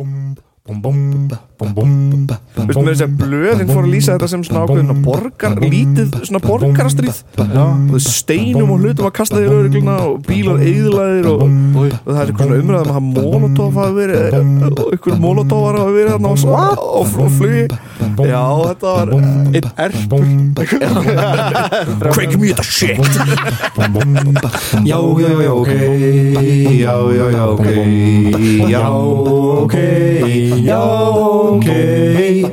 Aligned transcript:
Um, 0.00 0.34
Veistu 1.60 2.80
með 2.80 2.94
þess 2.94 3.04
að 3.04 3.16
blöðin 3.20 3.68
fór 3.68 3.84
að 3.84 3.90
lýsa 3.92 4.14
þetta 4.14 4.28
sem 4.32 4.42
svona 4.46 4.60
ákveðin 4.64 5.02
borgar, 5.04 5.52
lítið 5.60 6.14
svona 6.24 6.40
borgarastríð? 6.44 7.18
Og 7.36 7.90
þau 7.90 8.00
steinum 8.04 8.70
og 8.72 8.80
hlutum 8.80 9.08
að 9.08 9.14
kasta 9.18 9.36
því 9.36 9.46
laurugluna 9.50 9.96
og 10.06 10.14
bílar 10.24 10.62
eðlaðir 10.64 11.28
og, 11.30 11.40
og 11.44 11.90
það 12.06 12.20
er 12.22 12.24
eitthvað 12.24 12.46
svona 12.46 12.60
umræðum 12.62 12.94
að 12.96 13.04
molotov 13.10 13.70
hafa 13.76 13.92
verið 13.98 14.18
og 14.70 14.94
ykkur 14.96 15.14
molotovar 15.20 15.74
hafa 15.80 15.92
verið 15.96 16.12
þarna 16.14 16.28
á, 16.30 16.34
á, 16.40 16.68
á 16.80 17.02
flugi. 17.36 17.64
Já, 18.30 18.44
þetta 18.70 18.86
var 18.96 19.08
einn 19.16 19.68
erpur. 19.84 20.24
Crank 22.10 22.34
me 22.40 22.48
the 22.56 22.64
shit. 22.64 22.96
Já, 24.86 24.98
já, 25.20 25.32
já, 25.44 25.52
ok. 25.52 25.72
Já, 26.80 26.94
já, 27.18 27.26
já, 27.36 27.44
ok. 27.52 27.68
Já, 28.70 28.84
ok 29.60 29.76
Já, 30.64 30.80
ok. 30.80 31.68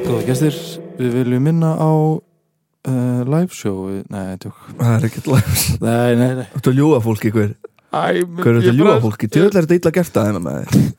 Góða 0.07 0.21
gestir, 0.27 0.57
við 0.99 1.15
viljum 1.21 1.43
minna 1.47 1.73
á 1.75 1.91
uh, 1.91 3.21
live 3.27 3.53
show. 3.55 3.87
Nei, 4.13 4.35
tjók. 4.41 4.57
Það 4.77 4.93
er 4.97 5.07
ekkert 5.09 5.27
læg 5.31 5.49
Nei, 5.83 6.15
nei, 6.19 6.29
nei. 6.41 6.45
Þú 6.53 6.59
ert 6.61 6.69
að 6.71 6.79
ljúa 6.81 6.99
fólki 7.03 7.31
hver? 7.35 7.55
Hver 7.87 8.51
er 8.51 8.59
þetta 8.61 8.75
ljúa 8.75 8.97
fólki? 9.03 9.29
Djöðlega 9.31 9.61
er 9.61 9.67
þetta 9.67 9.79
illa 9.79 9.93
gert 9.95 10.19
að 10.19 10.27
þeim 10.27 10.39
með 10.47 10.57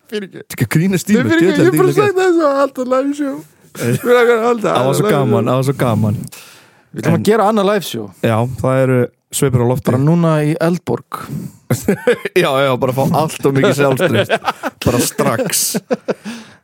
Fyrir 0.08 0.28
ekki. 0.28 0.44
Í 0.48 0.88
Nei, 0.88 0.88
mig, 0.88 1.32
fyrir 1.32 1.50
ekki, 1.52 1.66
ég 1.68 1.78
bara 1.78 1.92
þetta 1.92 1.92
illa 1.92 1.92
gert. 1.92 1.98
sagt 1.98 2.18
þess 2.18 2.38
að 2.48 2.62
alltaf 2.64 2.92
live 2.94 3.14
show. 3.18 3.36
Það 3.78 4.86
var 4.88 4.96
svo 4.98 5.12
gaman, 5.12 5.50
það 5.50 5.58
var 5.60 5.66
svo 5.68 5.76
gaman. 5.78 6.16
Við 6.88 7.02
ætlum 7.04 7.18
að 7.18 7.26
gera 7.28 7.48
annað 7.52 7.68
live 7.68 7.86
show. 7.86 8.06
Já, 8.24 8.36
það 8.62 8.82
eru 8.86 9.00
sveipur 9.34 9.64
á 9.64 9.66
lofti. 9.68 9.88
Bara 9.90 10.00
núna 10.02 10.34
í 10.46 10.54
Eldborg. 10.60 11.22
Já, 12.42 12.48
já, 12.64 12.70
bara 12.80 12.94
fá 12.96 13.02
allt 13.04 13.44
og 13.44 13.52
mikið 13.52 13.74
sjálfströst 13.76 14.30
Bara 14.86 15.00
strax. 15.04 15.58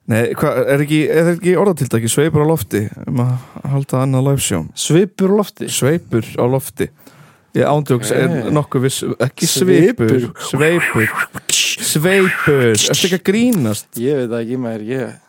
Nei, 0.09 0.31
hvað, 0.37 0.61
er 0.73 0.85
ekki, 0.85 1.01
ekki 1.35 1.53
orðatildaki 1.61 2.09
sveipur 2.13 2.45
á 2.45 2.49
lofti? 2.49 2.87
Um 3.09 3.21
að 3.25 3.35
halda 3.73 4.01
annað 4.05 4.31
live 4.31 4.45
show? 4.45 4.65
Svipur 4.77 5.33
á 5.33 5.37
lofti? 5.41 5.69
Sveipur 5.73 6.29
á 6.41 6.45
lofti. 6.49 6.89
Ég 7.55 7.69
ándjóks 7.71 8.11
er 8.17 8.49
nokkuð 8.51 8.87
viss 8.89 9.05
Ekki 9.23 9.47
sveipur. 9.47 10.17
Sveipur? 10.49 11.13
Sveipur. 11.55 12.73
Ertu 12.73 13.09
ekki 13.11 13.21
að 13.21 13.27
grínast? 13.29 13.93
Ég 14.01 14.25
veit 14.25 14.41
ekki 14.41 14.59
maður, 14.61 14.89
ég 14.89 15.24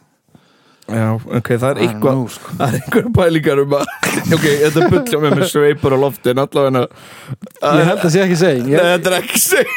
Já, 0.86 1.06
ok, 1.18 1.48
það 1.58 1.70
er 1.72 1.80
eitthvað 1.82 2.20
sko. 2.30 2.52
Það 2.60 2.66
er 2.68 2.76
einhverjum 2.78 3.14
pælingar 3.16 3.62
um 3.64 3.72
að 3.74 3.86
Ok, 4.36 4.44
þetta 4.62 4.90
bullja 4.92 5.22
með 5.24 5.32
með 5.40 5.48
sveipur 5.50 5.96
á 5.96 5.98
lofti 5.98 6.30
En 6.30 6.42
allavega 6.44 6.84
Ég 6.86 7.88
held 7.90 8.04
að 8.06 8.12
sé 8.14 8.22
ekki 8.22 8.38
seging 8.38 8.68
Nei, 8.70 8.84
þetta 8.92 9.10
er 9.10 9.16
ekki 9.18 9.42
seg 9.42 9.72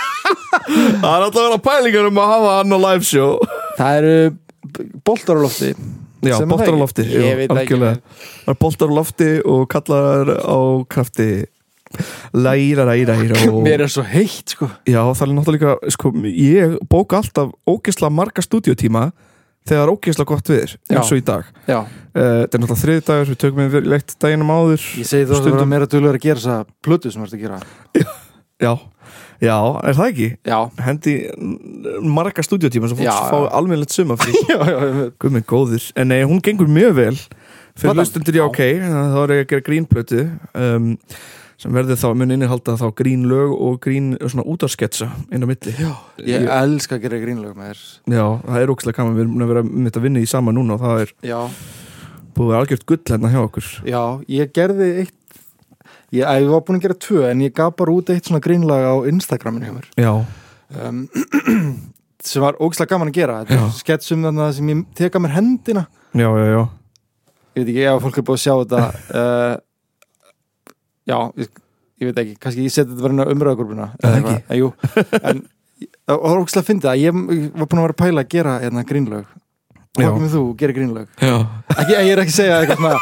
Það 1.00 1.08
er 1.10 1.24
allavega 1.26 1.58
pælingar 1.64 2.06
um 2.10 2.20
að 2.22 2.30
hafa 2.34 2.52
hann 2.60 2.76
á 2.76 2.78
live 2.86 3.08
show 3.08 3.32
Það 3.80 3.98
eru 4.02 4.14
boltar 5.08 5.40
á 5.40 5.42
lofti 5.42 5.70
Já, 6.20 6.36
boltar 6.44 6.68
á 6.68 6.70
það 6.70 6.82
lofti 6.84 7.06
Ég 7.10 7.38
veit 7.40 7.50
það 7.50 7.62
ekki. 7.64 7.78
Það 7.80 8.52
er 8.54 8.58
boltar 8.62 8.92
á 8.92 8.94
lofti 9.00 9.30
og 9.50 9.64
kallar 9.72 10.30
á 10.36 10.58
krafti 10.94 11.28
Læra, 12.38 12.84
læra, 12.86 13.16
læra. 13.18 13.48
Mér 13.66 13.82
er 13.82 13.90
svo 13.90 14.04
heitt 14.06 14.54
sko 14.54 14.68
Já, 14.86 15.00
það 15.10 15.24
er 15.26 15.32
náttúrulega 15.40 15.74
sko, 15.90 16.12
Ég 16.30 16.76
bóka 16.92 17.18
alltaf 17.18 17.50
ógeðslega 17.66 18.14
marga 18.14 18.44
stúdíotíma 18.46 19.08
Þegar 19.68 19.90
ógeðslega 19.92 20.30
gott 20.30 20.48
viður 20.50 20.72
Já. 20.88 20.94
eins 20.96 21.10
og 21.12 21.18
í 21.20 21.24
dag 21.28 21.44
Já, 21.68 21.78
uh, 21.80 21.88
Þetta 22.14 22.56
er 22.56 22.62
náttúrulega 22.62 22.80
þriði 22.80 23.02
dagur, 23.10 23.28
við 23.30 23.40
tökum 23.42 23.68
við 23.74 23.88
leitt 23.92 24.14
daginum 24.24 24.52
áður 24.54 24.86
ég 25.00 25.06
segi 25.10 25.26
þú 25.28 25.34
að 25.36 25.40
Stundum. 25.42 25.58
vera 25.58 25.68
meira 25.74 25.88
duglegur 25.92 26.18
að 26.18 26.24
gera 26.24 26.40
þessa 26.40 26.56
plötu 26.86 27.12
sem 27.12 27.20
þú 27.22 27.28
ert 27.28 27.36
að 27.36 27.44
gera 27.44 27.60
Já, 28.64 28.72
já, 29.40 29.54
er 29.88 29.96
það 29.96 30.08
ekki? 30.10 30.26
Já, 30.44 30.58
Hendi 30.84 31.14
marga 32.04 32.42
stúdíotíma 32.44 32.90
sem 32.92 32.98
Já, 33.04 33.12
fólk 33.12 33.20
já. 33.20 33.30
fá 33.32 33.56
almennilegt 33.60 33.94
suma 33.94 34.16
já, 34.50 34.58
já, 34.58 34.78
já. 34.80 35.30
Minn 35.30 35.46
góður, 35.48 35.86
en 35.96 36.10
nei, 36.12 36.20
hún 36.28 36.42
gengur 36.44 36.68
mjög 36.68 36.96
vel 36.98 37.14
fyrir 37.80 37.96
hlustundir 38.02 38.36
já, 38.36 38.42
Já. 38.42 38.48
ok 38.50 38.60
þá 38.60 39.20
er 39.22 39.32
ég 39.38 39.44
að 39.46 39.50
gera 39.54 39.64
grínplötu 39.70 40.24
um, 40.60 40.90
sem 41.60 41.74
verður 41.76 41.98
þá, 42.00 42.06
mun 42.16 42.32
innihalda 42.34 42.74
þá 42.80 42.86
grínlög 42.96 43.52
og 43.52 43.76
grín 43.84 44.14
svona 44.22 44.46
útarsketsa 44.48 45.10
inn 45.28 45.44
á 45.44 45.48
milli. 45.50 45.74
Já, 45.76 45.92
Ég 46.24 46.48
elska 46.56 46.96
að 46.96 47.04
gera 47.04 47.20
grínlög 47.20 47.54
með 47.58 47.74
þér. 47.74 47.84
Það 48.46 48.58
er 48.62 48.72
ókslega 48.72 48.96
gaman, 49.00 49.16
við 49.18 49.24
erum 49.26 49.36
búin 49.36 49.44
að 49.46 49.52
vera 49.54 49.64
mitt 49.68 50.00
að 50.00 50.06
vinna 50.08 50.24
í 50.24 50.28
sama 50.30 50.54
núna 50.56 50.78
og 50.78 50.84
það 50.84 51.04
er 51.04 51.14
Já, 51.28 51.38
búið 52.34 52.46
að 52.46 52.52
vera 52.54 52.62
algjört 52.64 52.86
gull 52.88 53.02
hérna 53.12 53.32
hjá 53.34 53.40
okkur. 53.44 53.70
Já, 53.84 54.02
ég 54.40 54.52
gerði 54.56 54.90
eitt 55.04 55.16
Ég, 56.10 56.26
ég 56.26 56.48
var 56.50 56.64
búin 56.66 56.80
að 56.80 56.88
gera 56.88 56.98
tvö 56.98 57.20
en 57.28 57.42
ég 57.44 57.52
gaf 57.54 57.76
bara 57.78 57.92
út 57.94 58.08
eitt 58.10 58.26
svona 58.26 58.42
grínlag 58.42 58.82
á 58.82 58.94
Instagraminu 59.06 59.68
hjá 59.68 59.74
mér. 59.76 59.86
Já, 59.94 60.10
um, 60.88 61.04
sem 62.26 62.42
var 62.42 62.58
ógislega 62.58 62.96
gaman 62.96 63.12
að 63.12 63.20
gera. 63.20 63.36
Þetta 63.44 63.58
Já. 63.60 63.62
er 63.68 63.76
skets 63.78 64.10
um 64.16 64.24
þannig 64.26 64.56
sem 64.56 64.72
ég 64.72 64.80
teka 64.98 65.22
mér 65.22 65.36
hendina. 65.36 65.84
Já, 66.10 66.26
já, 66.26 66.46
já. 66.50 66.62
Ég 67.54 67.62
veit 67.62 67.70
ekki 67.70 67.86
ef 67.92 68.02
fólk 68.02 68.18
er 68.18 68.26
búið 68.26 68.40
að 68.40 68.42
sjá 68.42 68.54
þetta. 68.64 68.82
Uh, 69.14 69.54
Já, 71.10 71.18
ég, 71.42 71.50
ég 72.00 72.10
veit 72.10 72.22
ekki 72.24 72.36
kannski 72.40 72.66
ég 72.66 72.74
seti 72.74 72.94
þetta 72.94 73.12
inn 73.12 73.24
á 73.24 73.32
umröðagrúpuna 73.34 73.90
en 74.06 75.42
það 76.06 76.24
var 76.24 76.40
ógislega 76.40 76.62
að 76.62 76.68
finna 76.70 76.92
að 76.94 77.02
ég 77.04 77.14
var 77.14 77.66
búin 77.66 77.80
að 77.80 77.86
vera 77.86 77.94
að 77.96 78.02
pæla 78.04 78.24
að 78.24 78.32
gera 78.36 78.56
hérna, 78.64 78.86
grínlög 78.88 79.28
Já. 79.98 80.04
Hvað 80.06 80.12
komið 80.14 80.34
þú, 80.36 80.40
gera 80.60 80.74
grínlög 80.76 81.06
já, 81.18 81.36
ekki, 81.74 81.94
ég 81.96 82.10
er 82.14 82.20
ekki 82.22 82.30
að 82.30 82.36
segja 82.36 82.58
eitthvað 82.60 82.78
svona 82.78 82.94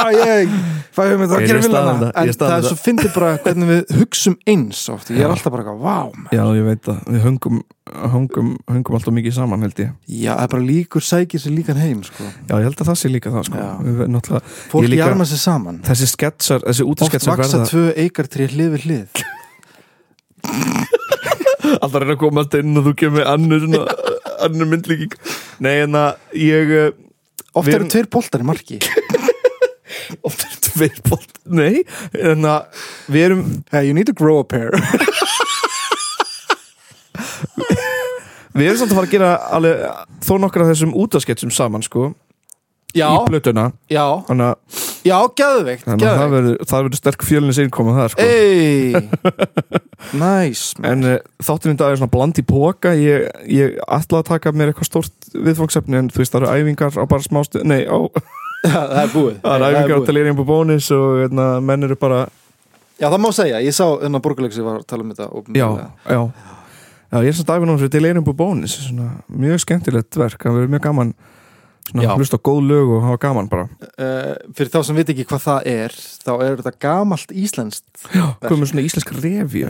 að 0.00 0.20
ég 0.30 0.54
fæ 0.94 1.02
þetta 1.04 1.20
Ég 1.20 1.30
að 1.30 1.34
er 1.40 1.46
gera 1.46 1.58
er 1.60 1.64
en 2.22 2.32
það 2.40 2.54
er 2.54 2.64
svo 2.66 2.78
fyndið 2.80 3.12
bara 3.14 3.30
hvernig 3.44 3.68
við 3.70 3.92
hugsum 4.00 4.36
eins 4.50 4.80
oft. 4.92 5.10
Ég 5.14 5.22
er 5.24 5.32
alltaf 5.32 5.52
bara 5.54 5.62
eitthvað, 5.64 5.80
vá 5.84 5.98
man." 6.14 6.28
já, 6.34 6.44
ég 6.56 6.64
veit 6.66 6.82
það. 6.86 6.98
Við 7.06 7.20
höngum, 7.26 7.60
höngum 8.70 8.98
alltaf 8.98 9.16
mikið 9.16 9.36
saman 9.36 9.66
held 9.66 9.82
ég. 9.82 9.90
Já, 10.06 10.32
það 10.34 10.44
er 10.44 10.52
bara 10.54 10.66
líkur 10.68 11.06
sækir 11.06 11.42
sér 11.42 11.54
líkan 11.56 11.80
heim 11.80 12.00
sko. 12.06 12.24
já, 12.24 12.54
ég 12.54 12.66
held 12.68 12.78
að 12.80 12.90
það 12.90 12.98
sé 13.02 13.12
líka 13.12 13.34
það 13.34 13.44
sko. 13.50 13.66
Við, 13.88 13.96
fólk 14.72 14.96
jarma 14.98 15.26
sér 15.28 15.42
saman. 15.44 15.82
þessi 15.86 16.10
sketsar, 16.10 16.64
þessi 16.66 16.86
oft 16.86 16.90
útarsketsar 16.94 17.38
vaksa 17.38 17.62
tvö 17.70 17.84
eikartré 17.96 18.48
hlið 18.50 18.74
við 18.76 18.88
hlið. 18.88 19.08
Alltaf 21.80 22.00
reyna 22.02 22.16
að 22.16 22.22
koma 22.22 22.42
alltaf 22.42 22.64
inn 22.64 22.78
og 22.80 22.86
þú 22.88 22.92
kemur 22.98 23.28
annur 23.30 23.60
svona, 23.62 23.94
annur 24.42 24.68
myndlíking. 24.72 25.12
Nei, 25.62 25.74
en 25.84 25.94
að 26.00 26.40
ég 26.40 26.72
uh, 26.74 26.88
oft 27.60 27.72
eru 27.72 27.88
tveir 27.90 28.08
boltar 28.10 28.44
í 28.44 28.48
marki 28.48 28.80
Oft 30.26 30.44
er 30.46 30.56
tveir 30.68 31.00
bótt 31.08 31.38
Nei, 31.50 31.82
en 32.14 32.44
að 32.46 32.84
við 33.10 33.24
erum 33.28 33.44
hey, 33.72 33.86
you 33.88 33.94
need 33.96 34.06
to 34.10 34.14
grow 34.16 34.38
a 34.42 34.46
pair. 34.46 34.70
Við 38.50 38.66
erum 38.66 38.80
samt 38.80 38.90
að 38.92 38.98
fara 38.98 39.06
að 39.06 39.12
gera 39.14 39.30
alveg, 39.56 39.82
þó 40.26 40.32
nokkra 40.42 40.64
af 40.66 40.70
þessum 40.72 40.94
útasketsum 40.98 41.52
saman 41.54 41.84
sko, 41.86 42.08
já, 42.96 43.06
í 43.14 43.20
plötuna. 43.28 43.68
Já, 43.92 44.02
Þannig 44.26 44.48
að, 44.50 44.80
já, 45.06 45.16
geðveikt 45.38 45.84
þannig 45.86 46.06
að 46.08 46.10
það 46.10 46.24
geðveikt. 46.24 46.34
verður, 46.34 46.56
það 46.72 46.82
verður 46.86 47.00
sterk 47.00 47.26
fjölins 47.28 47.60
einkoma 47.62 47.94
það 47.96 48.08
sko. 48.14 48.26
ei 48.26 48.92
nice 50.18 50.74
man. 50.80 50.86
En 50.90 51.06
uh, 51.06 51.14
þátturinn 51.46 51.78
í 51.78 51.80
dag 51.80 51.94
er 51.94 52.00
svona 52.02 52.12
bland 52.16 52.40
í 52.42 52.44
póka 52.50 52.92
Ég, 52.98 53.28
ég 53.52 53.78
ætla 53.86 54.20
að 54.24 54.28
taka 54.32 54.52
mér 54.56 54.72
eitthvað 54.72 54.88
stórt 54.90 55.30
viðfangsefni 55.36 55.98
En 56.00 56.10
þú 56.10 56.22
veist, 56.22 56.32
það 56.34 56.46
eru 56.48 56.52
æfingar 56.64 56.98
á 56.98 57.04
bara 57.10 57.24
smástu 57.26 57.62
Nei, 57.68 57.82
á, 57.86 57.98
það 58.64 59.00
er 59.02 59.10
búið. 59.14 59.34
Það 59.42 59.54
eru 59.56 59.64
Nei, 59.64 59.70
æfingar 59.74 59.90
á 59.90 60.00
búið. 60.00 60.06
bónis 60.50 60.90
Og 60.96 61.08
hérna, 61.24 61.48
menn 61.64 61.88
eru 61.88 61.96
bara 62.00 62.20
já, 63.00 63.06
það 63.08 63.20
má 63.24 63.28
segja, 63.32 63.60
ég 63.64 63.72
sá 63.76 63.84
þennan 64.02 64.24
borgarleik 64.24 64.52
sem 64.52 64.60
ég 64.64 64.68
var 64.68 64.80
að 64.82 64.88
tala 64.92 65.06
um 65.06 65.12
þetta 65.14 65.28
Já, 65.56 65.68
já. 66.10 66.20
Já, 67.10 67.18
ég 67.24 67.30
er 67.32 67.34
þessu 67.34 67.46
Delirium 67.90 68.26
på 68.26 68.34
Bónis 68.38 68.76
svona, 68.84 69.08
Mjög 69.32 69.62
skemmtilegt 69.64 70.14
verk, 70.20 70.38
það 70.44 70.58
verður 70.60 70.74
mjög 70.76 70.84
gaman 70.84 71.14
svona. 71.16 71.29
Hlusta 71.94 72.38
góð 72.38 72.60
lög 72.68 72.92
og 72.96 73.02
hafa 73.04 73.20
gaman 73.24 73.48
bara. 73.50 73.66
Uh, 73.98 74.34
fyrir 74.56 74.70
þá 74.72 74.78
sem 74.86 74.98
veit 74.98 75.12
ekki 75.12 75.26
hvað 75.28 75.42
það 75.46 75.68
er 75.72 75.96
þá 75.98 76.30
er 76.36 76.60
þetta 76.60 76.72
gamalt 76.84 77.34
íslenskt 77.34 78.04
Já, 78.14 78.24
komið 78.44 78.70
svona 78.72 78.84
íslensk 78.86 79.12
revi 79.18 79.64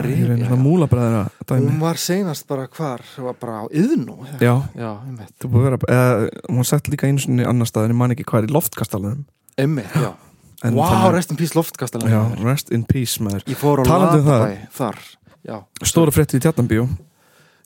múlabræðina 0.61 1.23
dæmi. 1.49 1.67
Hún 1.67 1.79
var 1.81 2.01
seinast 2.01 2.47
bara 2.49 2.67
hvar? 2.71 3.03
Var 3.17 3.37
bara 3.41 3.61
á 3.61 3.65
yðnú 3.73 4.17
Já, 4.39 4.55
já 4.77 4.89
einmitt, 4.91 5.33
þú 5.41 5.51
búið 5.53 5.63
að 5.63 5.69
vera 5.69 5.95
eða, 5.95 6.27
Hún 6.49 6.67
sett 6.67 6.91
líka 6.91 7.09
einu 7.09 7.23
svona 7.23 7.47
annar 7.49 7.69
stað 7.69 7.87
En 7.89 7.95
ég 7.95 8.01
man 8.01 8.15
ekki 8.15 8.27
hvað 8.29 8.43
er 8.43 8.51
í 8.51 8.55
loftkastalunum 8.57 9.23
einmitt 9.61 9.95
já. 9.97 10.11
En 10.61 10.75
wow, 10.77 10.91
þannig- 10.91 11.15
rest 11.15 11.31
in 11.33 11.39
peace 11.39 11.57
loftkastalinn 11.57 12.11
Já, 12.13 12.21
rest 12.45 12.69
in 12.69 12.83
peace 12.85 13.17
maður. 13.23 13.41
Ég 13.49 13.57
fór 13.57 13.81
á 13.81 13.83
Talandi 13.87 14.19
um 14.19 14.27
það. 14.27 14.43
Latabæ 14.43 14.75
þar 14.77 14.99
já, 15.41 15.55
Stóra 15.89 16.13
frétti 16.13 16.37
í 16.37 16.43
tjarnambíó 16.43 16.85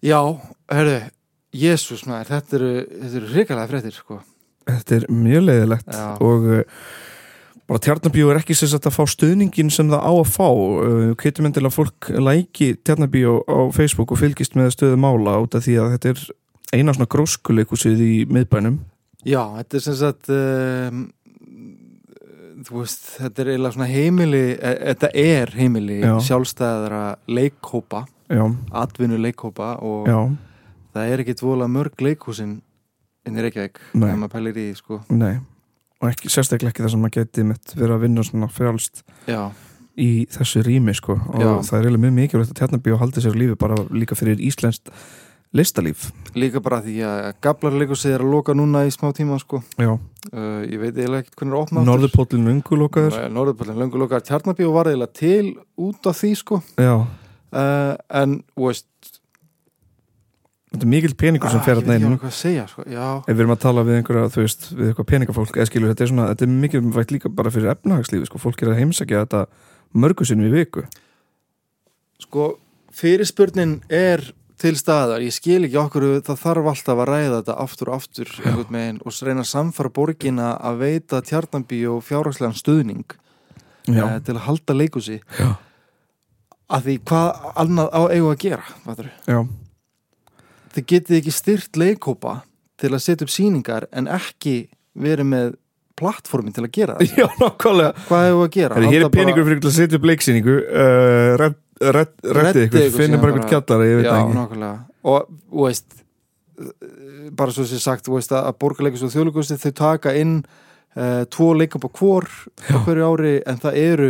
já 0.06 0.19
herðu 0.71 1.01
Jésús 1.56 2.06
maður, 2.07 2.31
þetta 2.33 2.57
eru, 2.57 2.71
þetta 3.01 3.19
eru 3.19 3.29
hrikalega 3.31 3.71
fréttir 3.71 3.95
sko. 3.95 4.18
Þetta 4.65 4.95
er 5.00 5.09
mjög 5.13 5.44
leiðilegt 5.50 5.91
Já. 5.94 6.06
Og 6.25 6.47
uh, 6.50 6.85
bara 7.69 7.81
tjarnabíó 7.81 8.29
er 8.31 8.39
ekki 8.41 8.57
sagt 8.57 8.85
að 8.85 8.95
fá 8.95 9.03
stuðningin 9.09 9.71
sem 9.73 9.89
það 9.89 10.06
á 10.06 10.12
að 10.13 10.31
fá 10.33 10.47
uh, 10.50 11.12
Keitum 11.21 11.50
endilega 11.50 11.73
fólk 11.73 12.09
læki 12.13 12.73
tjarnabíó 12.85 13.39
á 13.50 13.69
Facebook 13.75 14.13
og 14.13 14.21
fylgist 14.21 14.57
með 14.57 14.73
stöðu 14.77 15.00
mála 15.01 15.39
út 15.41 15.57
af 15.57 15.65
því 15.65 15.79
að 15.81 15.95
þetta 15.95 16.13
er 16.13 16.25
eina 16.75 16.95
svona 16.95 17.09
gróskuleikusið 17.12 18.01
í 18.06 18.13
miðbænum 18.29 18.79
já, 19.25 19.41
þetta 19.59 19.79
er 19.79 19.97
sagt 20.01 20.31
um, 20.33 21.06
þú 22.65 22.81
veist, 22.81 23.07
þetta 23.19 23.44
er 23.44 23.51
eiginlega 23.53 23.75
svona 23.77 23.89
heimili 23.89 24.44
e, 24.56 24.73
þetta 24.91 25.12
er 25.21 25.53
heimili 25.57 26.00
Já. 26.01 26.13
sjálfstæðara 26.27 27.03
leikhópa 27.29 28.06
atvinnu 28.73 29.19
leikhópa 29.21 29.75
og 29.85 30.09
já, 30.09 30.19
það 30.95 31.12
er 31.13 31.23
ekki 31.23 31.38
dvolega 31.41 31.73
mörg 31.75 32.06
leikhúsin 32.07 32.56
inn 33.25 33.38
í 33.38 33.45
Reykjavík 33.45 33.83
Nei. 33.94 34.10
ef 34.12 34.18
maður 34.22 34.33
pælir 34.38 34.63
í 34.63 34.69
sko. 34.77 35.01
Nei 35.10 35.36
og 36.01 36.12
ekki, 36.12 36.31
sérstaklega 36.31 36.74
ekki 36.74 36.83
þar 36.86 36.94
sem 36.94 37.04
maður 37.04 37.22
geti 37.22 37.45
mitt 37.48 37.75
verið 37.75 37.95
að 37.95 38.04
vinna 38.06 38.25
svona 38.25 38.50
frjálst 38.51 39.04
já, 39.30 39.50
í 39.95 40.10
þessu 40.31 40.63
rými 40.66 40.95
sko. 40.95 41.18
Og 41.33 41.44
Já. 41.44 41.51
það 41.69 41.77
er 41.77 41.86
eiginlega 41.86 42.04
mjög 42.06 42.18
mikilvægt 42.19 42.51
að 42.51 42.60
Tjarnabíó 42.60 43.00
haldi 43.00 43.24
sér 43.24 43.38
lífi 43.39 43.56
bara 43.60 43.77
líka 43.95 44.18
fyrir 44.19 44.42
íslenskt 44.44 44.92
listalíf. 45.56 46.10
Líka 46.36 46.60
bara 46.60 46.81
því 46.83 46.95
að 47.07 47.27
gablarleikusið 47.45 48.18
er 48.18 48.24
að 48.25 48.33
loka 48.33 48.56
núna 48.57 48.83
í 48.83 48.92
smá 48.92 49.07
tíma 49.16 49.38
sko. 49.39 49.62
Já, 49.80 49.94
uh, 49.95 50.62
ég 50.68 50.81
veit 50.81 50.98
eiginlega 50.98 51.24
ekkert 51.24 51.38
hvernig 51.39 51.56
er 51.56 51.62
opnað 51.62 51.88
Norðurpóllin 51.89 52.50
ungu 52.51 52.80
lokaður 52.81 53.30
Norðurpóllin, 53.31 53.80
löngu 53.80 54.01
lokaður 54.04 54.27
Tjarnabíu 54.27 54.74
var 54.75 54.92
eiginlega 54.92 55.16
til 55.16 55.54
út 55.80 56.12
af 56.12 56.19
því 56.19 56.33
sko. 56.42 56.60
Já, 56.75 56.95
uh, 57.56 57.94
en, 58.19 58.42
veist 58.60 58.89
þetta 60.75 60.88
er 60.88 60.92
mikil 60.92 61.16
peningur 61.18 61.54
sem 61.54 61.63
fer 61.66 61.80
ég 61.80 61.83
að 61.83 61.92
neina 61.94 62.31
sko, 62.68 62.86
ef 62.86 63.31
við 63.31 63.42
erum 63.45 63.56
að 63.56 63.63
tala 63.63 63.86
við 63.88 64.00
einhverja, 64.01 64.27
þú 64.36 64.44
veist, 64.44 64.68
við 64.74 64.92
eitthvað 64.92 65.10
peningafólk 65.12 65.57
eða 65.57 65.69
skilur, 65.72 65.94
þetta 65.94 66.06
er 66.06 66.12
svona, 66.12 66.30
þetta 66.33 66.45
er 66.45 66.54
mikilvægt 66.63 67.16
líka 67.16 67.31
bara 67.33 67.54
fyrir 67.54 67.74
efnahagslífi, 67.74 68.30
sko, 68.30 68.42
fólk 68.44 68.63
er 68.63 68.74
að 68.74 68.81
heimsækja 68.83 69.25
þetta 69.25 69.45
mörgu 69.95 70.27
sinni 70.27 70.50
í 70.50 70.54
viku. 70.54 70.86
Sko 72.22 72.50
fyrirspurnin 72.95 73.80
er 73.92 74.24
til 74.62 74.75
staðar, 74.80 75.24
ég 75.24 75.36
skil 75.36 75.66
ekki 75.68 75.80
okkur 75.80 76.06
það 76.24 76.39
þarf 76.39 76.69
alltaf 76.72 77.01
að 77.04 77.10
ræða 77.10 77.39
þetta 77.42 77.57
aftur 77.66 77.92
og 77.92 77.98
aftur 78.00 78.31
megin 78.72 79.01
og 79.04 79.19
reyna 79.27 79.44
að 79.44 79.51
samfara 79.51 79.92
borgina 79.92 80.54
að 80.56 80.81
veita 80.83 81.22
Tjarnabíu 81.25 81.98
fjárhagslegan 82.06 82.56
stuðning 82.56 83.18
eh, 83.92 84.16
til 84.24 84.38
að 84.38 84.45
halda 84.48 84.77
leikusi 84.77 85.19
að 86.66 86.88
því 86.88 86.95
hvað 87.12 87.50
annað 87.66 87.92
á 87.92 88.01
eigu 88.16 88.31
að 88.31 88.39
gera 88.45 88.63
fattarðu? 88.86 89.12
já, 89.27 89.39
þið 90.75 90.88
getið 90.92 91.19
ekki 91.19 91.33
styrt 91.36 91.80
leikhópa 91.80 92.39
til 92.81 92.92
að 92.94 93.04
setja 93.06 93.27
upp 93.27 93.33
sýningar 93.33 93.88
en 93.95 94.10
ekki 94.12 94.56
verið 94.95 95.30
með 95.31 95.54
plattformin 95.95 96.56
til 96.56 96.66
að 96.66 96.74
gera 96.75 96.95
það. 97.00 97.13
Já, 97.22 97.27
nákvæmlega. 97.39 97.92
Hvað 98.10 98.25
hefur 98.27 98.42
að 98.48 98.56
gera? 98.57 98.81
Hér 98.92 99.06
er 99.06 99.13
peningur 99.13 99.48
fyrir 99.48 99.62
að 99.63 99.75
setja 99.77 100.00
upp 100.00 100.07
leiksýningu. 100.10 100.56
Uh, 100.68 101.45
reddið 101.80 102.66
ykkur, 102.68 102.89
finnum 102.95 103.24
bara 103.24 103.38
bara- 103.38 103.51
kjallara, 103.51 103.88
Já, 104.04 104.18
nákvæmlega. 104.36 104.74
Og, 105.06 105.31
veist 105.63 106.01
bara 107.36 107.51
svo 107.51 107.66
sem 107.68 107.81
sagt, 107.83 108.07
veist 108.12 108.31
að 108.36 108.54
borgarleikus 108.62 109.04
og 109.06 109.12
þjóðleikusti 109.13 109.57
þau 109.60 109.74
taka 109.75 110.13
inn 110.16 110.38
uh, 110.95 111.24
tvo 111.31 111.51
leikópa 111.57 111.89
hvor 111.95 112.27
á 112.72 112.77
hverju 112.86 113.10
ári 113.12 113.33
en 113.48 113.60
það 113.63 113.80
eru 113.81 114.10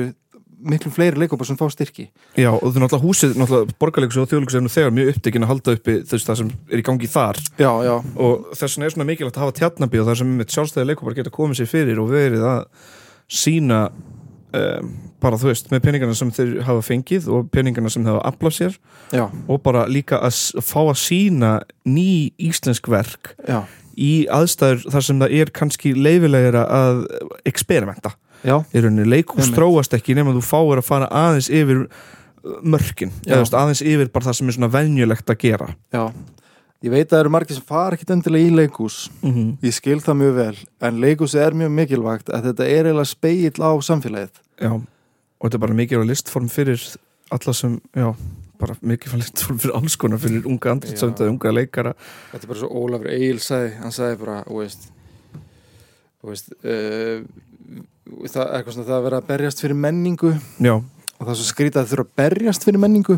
miklu 0.66 0.92
fleiri 0.94 1.20
leikópa 1.22 1.46
sem 1.48 1.58
fá 1.60 1.68
styrki. 1.72 2.08
Já, 2.38 2.50
og 2.52 2.66
þú 2.66 2.82
náttúrulega 2.82 3.04
húsið, 3.04 3.36
náttúrulega 3.40 3.78
borgarleikus 3.82 4.20
og 4.22 4.30
þjóðleikus 4.32 4.58
er 4.58 4.68
þegar 4.76 4.96
mjög 4.96 5.12
upptekinn 5.14 5.46
að 5.46 5.52
halda 5.54 5.76
uppi 5.78 5.96
þú 6.02 6.16
veist 6.16 6.30
það 6.32 6.42
sem 6.42 6.52
er 6.72 6.82
í 6.82 6.86
gangi 6.90 7.12
þar. 7.12 7.42
Já, 7.62 7.72
já, 7.86 7.94
og 8.26 8.50
þess 8.52 8.76
vegna 8.76 8.90
er 8.90 8.96
svona 8.96 9.08
mikilvægt 9.12 9.40
að 9.40 9.46
hafa 9.46 9.58
tjarnabí 9.60 10.02
og 10.02 10.10
það 10.10 10.20
sem 10.22 10.36
með 10.40 10.52
sjálfstæði 10.56 10.90
leikopar 10.92 11.18
geta 11.20 11.34
komið 11.36 11.62
sér 11.62 11.72
fyrir 11.72 12.02
og 12.02 12.12
verið 12.14 12.46
að 12.50 12.66
sína 13.42 13.80
um, 13.92 14.92
bara 15.24 15.40
þú 15.42 15.50
veist, 15.50 15.72
með 15.74 15.86
peningarna 15.88 16.18
sem 16.18 16.34
þeir 16.36 16.60
hafa 16.68 16.84
fengið 16.86 17.30
og 17.34 17.48
peningarna 17.54 17.92
sem 17.94 18.06
þeir 18.06 18.16
hafa 18.16 18.34
aflað 18.34 18.58
sér. 18.60 18.78
Já, 19.16 19.26
og 19.30 19.64
bara 19.66 19.88
líka 19.90 20.22
að 20.26 20.62
fá 20.66 20.82
að 20.84 21.00
sína 21.02 21.56
ný 21.88 22.34
íslensk 22.42 22.90
verk 22.92 23.34
já, 23.48 23.64
í 23.96 24.26
aðstæður 24.34 24.86
þar 24.92 25.08
sem 25.08 25.24
það 25.24 25.40
er 25.40 25.56
kannski 25.56 25.96
leifilegra 25.96 26.66
að 26.68 27.04
experimenta 27.48 28.16
já, 28.46 28.56
í 28.72 28.84
rauninni, 28.84 29.08
leikhús 29.10 29.48
Einmitt. 29.48 29.58
þróast 29.58 29.98
ekki 29.98 30.16
nema 30.18 30.36
þú 30.36 30.44
fáir 30.46 30.82
að 30.82 30.88
fara 30.88 31.10
aðeins 31.10 31.50
yfir 31.50 31.84
uh, 31.86 32.56
mörkin, 32.62 33.14
eða 33.26 33.46
aðeins 33.62 33.84
yfir 33.86 34.12
bara 34.14 34.30
það 34.30 34.40
sem 34.40 34.52
er 34.52 34.58
svona 34.58 34.72
venjulegt 34.74 35.34
að 35.34 35.42
gera. 35.42 35.70
Já. 35.96 36.06
Ég 36.86 36.94
veit 36.94 37.08
að 37.08 37.16
það 37.16 37.22
eru 37.24 37.34
margir 37.34 37.58
sem 37.58 37.66
fara 37.66 37.98
ekkit 37.98 38.12
endilega 38.14 38.46
í 38.46 38.54
leikús 38.54 38.96
mm 39.22 39.32
-hmm. 39.32 39.52
ég 39.66 39.74
skil 39.74 40.00
það 40.06 40.18
mjög 40.22 40.34
vel. 40.36 40.58
En 40.82 41.00
leikúsi 41.02 41.40
er 41.42 41.54
mjög 41.58 41.72
mikilvægt 41.72 42.30
að 42.30 42.50
þetta 42.50 42.66
er 42.66 42.86
eiginlega 42.86 43.06
speill 43.10 43.60
á 43.64 43.72
samfélagið. 43.82 44.42
Já, 44.62 44.72
og 44.76 45.42
þetta 45.42 45.56
er 45.56 45.64
bara 45.66 45.74
mikilvæg 45.74 46.08
listform 46.08 46.50
fyrir 46.50 46.82
alla 47.32 47.54
sem, 47.54 47.80
já, 47.96 48.16
bara 48.60 48.76
mikilvæg 48.82 49.24
listform 49.24 49.60
fyrir 49.60 49.76
alls 49.76 49.96
konar, 49.96 50.20
fyrir 50.20 50.46
unga 50.46 50.72
andritsönda, 50.72 51.26
Já. 51.26 51.30
unga 51.30 51.52
leikara. 51.52 51.94
Þetta 52.32 52.44
er 52.44 52.48
bara 52.48 52.60
svo 52.60 52.70
Ólafur 52.70 53.10
Egil 53.10 53.40
sagði, 53.40 53.72
hann 53.82 53.92
sagði 53.92 54.20
bara, 54.20 54.44
þú 54.44 54.62
veist, 56.32 56.52
uh, 56.62 57.24
það 58.26 58.42
er 58.44 58.52
eitthvað 58.58 58.76
svona 58.76 58.88
það 58.90 58.98
að 58.98 59.08
vera 59.08 59.22
að 59.22 59.32
berjast 59.32 59.64
fyrir 59.64 59.80
menningu. 59.80 60.32
Já, 60.64 60.76
og 60.76 61.24
það 61.24 61.34
er 61.34 61.40
svo 61.40 61.48
skrítið 61.50 61.82
að 61.82 61.92
þurfa 61.94 62.06
að 62.06 62.14
berjast 62.22 62.68
fyrir 62.68 62.84
menningu. 62.84 63.18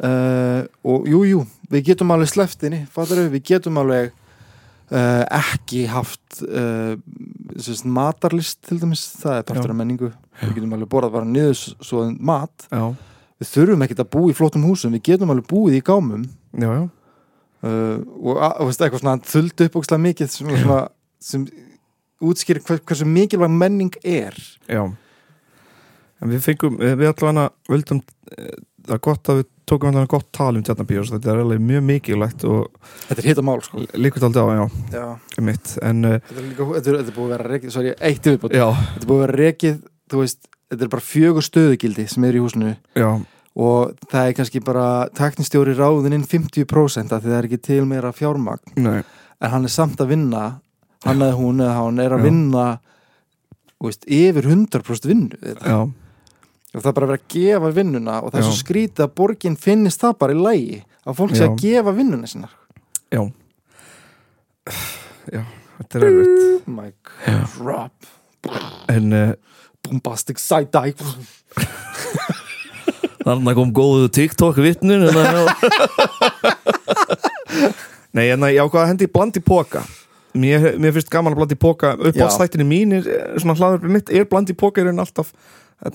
Uh, 0.00 0.62
og 0.88 1.10
jú, 1.10 1.20
jú, 1.28 1.44
við 1.72 1.90
getum 1.90 2.14
alveg 2.14 2.32
sleftinni, 2.32 2.84
fattar 2.92 3.20
við, 3.20 3.34
við 3.34 3.44
getum 3.50 3.80
alveg 3.82 4.14
uh, 4.14 5.24
ekki 5.40 5.84
haft 5.90 6.40
sérst, 6.40 7.84
matarlist 7.84 8.62
til 8.64 8.78
dæmis, 8.80 9.02
það 9.20 9.36
er 9.36 9.46
partur 9.50 9.74
af 9.74 9.76
menningu, 9.76 10.08
við 10.40 10.54
getum 10.56 10.76
alveg 10.76 10.88
borðað 10.92 11.16
bara 11.18 11.28
niður 11.28 11.58
svo 11.58 12.06
mat, 12.16 12.68
já, 12.70 12.86
við 13.40 13.50
þurfum 13.50 13.84
ekkert 13.84 14.04
að 14.06 14.10
búa 14.14 14.30
í 14.30 14.36
flottum 14.38 14.64
húsum, 14.68 14.94
við 14.96 15.04
getum 15.10 15.34
alveg 15.34 15.50
búið 15.50 15.76
í 15.80 15.84
gámum. 15.84 16.24
Já, 16.54 16.70
já, 16.70 16.82
og 17.60 18.40
og 18.40 18.70
veist, 18.70 18.80
eitthvað 18.80 19.02
svona 19.02 19.18
þuldu 19.34 19.66
upp 19.68 19.78
ókslega 19.82 20.04
mikið 20.06 20.32
sem, 20.32 20.54
sem 21.20 21.44
útskýrir 22.20 22.64
hver, 22.66 22.82
hversu 22.86 23.06
mikilvæg 23.08 23.52
menning 23.52 23.94
er. 24.04 24.36
Já. 24.68 24.84
En 26.20 26.28
við 26.28 26.44
fengum, 26.44 26.76
eh, 26.82 26.96
við 27.00 27.12
allavega 27.12 27.48
völdum, 27.68 28.02
eh, 28.36 28.52
það 28.84 28.94
er 28.96 29.02
gott 29.06 29.30
að 29.32 29.40
við 29.40 29.48
tókum 29.70 29.88
allavega 29.88 30.10
gott 30.10 30.28
tal 30.32 30.56
um 30.56 30.62
tjarnabíós, 30.62 31.10
þetta 31.14 31.32
er 31.32 31.42
alveg 31.44 31.62
mjög 31.64 31.82
mikilvægt 31.86 32.44
og 32.44 32.70
þetta 33.08 33.18
er 33.22 33.28
hitta 33.30 33.44
mál 33.46 33.62
sko. 33.62 33.84
líkvægt 33.94 34.26
aldrei 34.26 34.42
á, 34.42 34.54
já, 34.58 34.70
já. 34.92 35.18
mitt, 35.40 35.78
en 35.82 36.04
uh, 36.04 36.18
Þetta, 36.18 36.38
er 36.40 36.48
líka, 36.48 36.68
þetta, 36.74 36.90
er, 36.90 36.96
þetta 37.00 37.12
er 37.12 37.18
búið 37.18 37.26
að 37.26 37.34
vera 37.36 37.50
rekið 37.54 37.74
sorry, 37.76 37.94
eitt 38.00 38.24
já, 38.24 38.36
þetta 38.36 39.04
er 39.04 39.10
búið 39.10 39.20
að 39.20 39.26
vera 39.26 39.38
rekið 39.40 39.76
þú 40.10 40.22
veist, 40.24 40.48
þetta 40.70 40.86
er 40.86 40.92
bara 40.96 41.06
fjögur 41.06 41.46
stöðugildi 41.46 42.08
sem 42.10 42.26
er 42.26 42.38
í 42.38 42.42
húsinu. 42.42 42.74
Já, 42.98 43.10
og 43.60 43.94
það 44.10 44.26
er 44.26 44.36
kannski 44.38 44.62
bara 44.64 44.86
taknistjóri 45.16 45.74
ráðininn 45.78 46.26
50% 46.26 47.14
af 47.14 47.22
því 47.22 47.30
það 47.30 47.38
er 47.38 47.48
ekki 47.48 47.62
til 47.70 47.84
meira 47.88 48.12
fjármagn. 48.14 48.74
Nei, 48.80 49.00
en 49.40 49.54
hann 49.54 49.66
er 49.66 49.72
samt 49.72 50.02
að 50.02 50.12
vinna 50.14 50.44
hann 51.06 51.24
eða 51.24 51.38
hún 51.38 51.64
eða 51.64 51.78
hann 51.78 52.02
er 52.04 52.14
að 52.16 52.26
vinna 52.28 52.66
veist, 53.80 54.04
yfir 54.04 54.48
100% 54.50 55.08
vinnu 55.08 55.40
og 55.40 56.78
það 56.78 56.90
er 56.90 56.94
bara 56.94 57.06
að 57.06 57.12
vera 57.12 57.18
að 57.18 57.28
gefa 57.34 57.72
vinnuna 57.74 58.20
og 58.20 58.30
það 58.30 58.40
er 58.40 58.48
svo 58.48 58.58
skrítið 58.60 59.06
að 59.06 59.14
borgin 59.20 59.58
finnist 59.58 60.04
það 60.04 60.18
bara 60.20 60.36
í 60.36 60.40
lægi 60.44 60.80
að 61.04 61.20
fólk 61.22 61.36
sé 61.36 61.46
að 61.48 61.58
gefa 61.64 61.96
vinnuna 61.96 62.30
sinna 62.30 62.50
já, 63.10 63.22
já, 65.32 65.42
þetta 65.80 65.98
er 65.98 66.08
erfitt, 66.10 66.70
my 66.70 66.90
drop 67.56 68.10
en 68.90 69.12
uh, 69.12 69.32
bombastic 69.84 70.40
side-eye. 70.40 70.94
Þannig 73.20 73.58
kom 73.58 73.72
góðu 73.76 74.08
TikTok 74.16 74.56
vittnun 74.64 75.04
Nei, 78.16 78.26
en 78.32 78.42
ég 78.48 78.58
ákvað 78.64 78.80
að 78.82 78.88
hendi 78.90 79.10
blandi 79.12 79.42
póka 79.44 79.84
mér, 80.34 80.76
mér 80.78 80.94
finnst 80.94 81.10
gaman 81.12 81.34
að 81.34 81.40
blandi 81.42 81.58
póka 81.58 81.94
upp 81.96 82.18
á 82.20 82.26
Já. 82.26 82.30
stættinni 82.36 82.66
mín 82.68 82.94
er, 82.98 83.08
svona 83.40 83.56
hlaður 83.58 83.90
mitt 83.90 84.12
er 84.12 84.28
blandi 84.30 84.54
póka 84.54 84.82
er 84.82 84.92
en 84.92 85.02
alltaf 85.02 85.32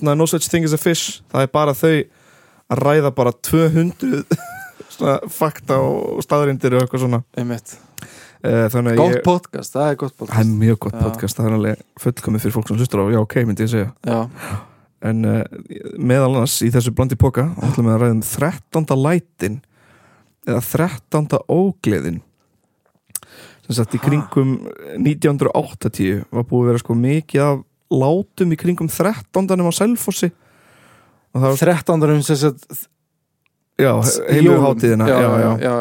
no 0.02 0.26
such 0.26 0.50
thing 0.50 0.66
as 0.66 0.74
a 0.76 0.80
fish 0.80 1.22
það 1.32 1.46
er 1.46 1.52
bara 1.52 1.74
þau 1.76 1.94
að 2.66 2.82
ræða 2.82 3.12
bara 3.14 3.32
200 3.32 4.24
svona 4.96 5.18
fakta 5.32 5.78
og 5.82 6.22
staðrindir 6.24 6.76
og 6.76 6.84
eitthvað 6.84 7.04
svona 7.06 7.22
Einmitt. 7.38 7.76
Eh, 8.46 9.20
podcast, 9.24 9.74
það 9.74 9.90
er 9.90 9.98
gott 9.98 10.16
það 10.18 10.22
er 10.22 10.28
podcast 10.28 10.56
mjög 10.60 10.80
gott 10.84 10.96
Já. 10.96 11.02
podcast, 11.02 11.38
það 11.38 11.48
er 11.48 11.56
alveg 11.56 11.84
fullkomið 12.02 12.44
fyrir 12.44 12.54
fólk 12.54 12.68
sem 12.70 12.80
hlustur 12.80 13.02
á, 13.02 13.04
já 13.14 13.20
ok, 13.22 13.36
myndi 13.48 13.64
ég 13.64 13.72
segja 13.72 13.88
já, 14.06 14.18
en 15.08 15.24
uh, 15.26 15.40
meðal 15.98 16.34
annars 16.34 16.58
í 16.62 16.68
þessu 16.74 16.92
blandi 16.94 17.18
póka 17.18 17.48
ætlum 17.64 17.88
við 17.88 17.96
að 17.96 18.04
ræða 18.04 18.16
um 18.18 18.22
13. 18.28 19.00
lætin 19.02 19.58
eða 20.46 20.62
13. 20.68 21.40
ógleðin 21.50 22.20
sem 23.66 23.76
sagt 23.78 23.96
í 23.98 24.02
kringum 24.02 24.56
1980 25.02 26.26
var 26.30 26.46
búið 26.46 26.62
að 26.62 26.70
vera 26.70 26.82
sko 26.82 26.96
mikið 26.98 27.44
af 27.44 27.62
látum 27.90 28.52
í 28.54 28.58
kringum 28.58 28.90
13. 28.90 29.46
á 29.50 29.72
Selfossi 29.74 30.30
og 31.34 31.40
það 31.42 31.48
var 31.48 31.62
13. 31.62 32.06
um 32.16 32.22
sem 32.26 32.40
sagt 32.40 32.86
já, 33.76 33.92
heilu 34.30 34.58
hátíðina 34.62 35.08
já, 35.10 35.18
já, 35.20 35.50
já. 35.60 35.74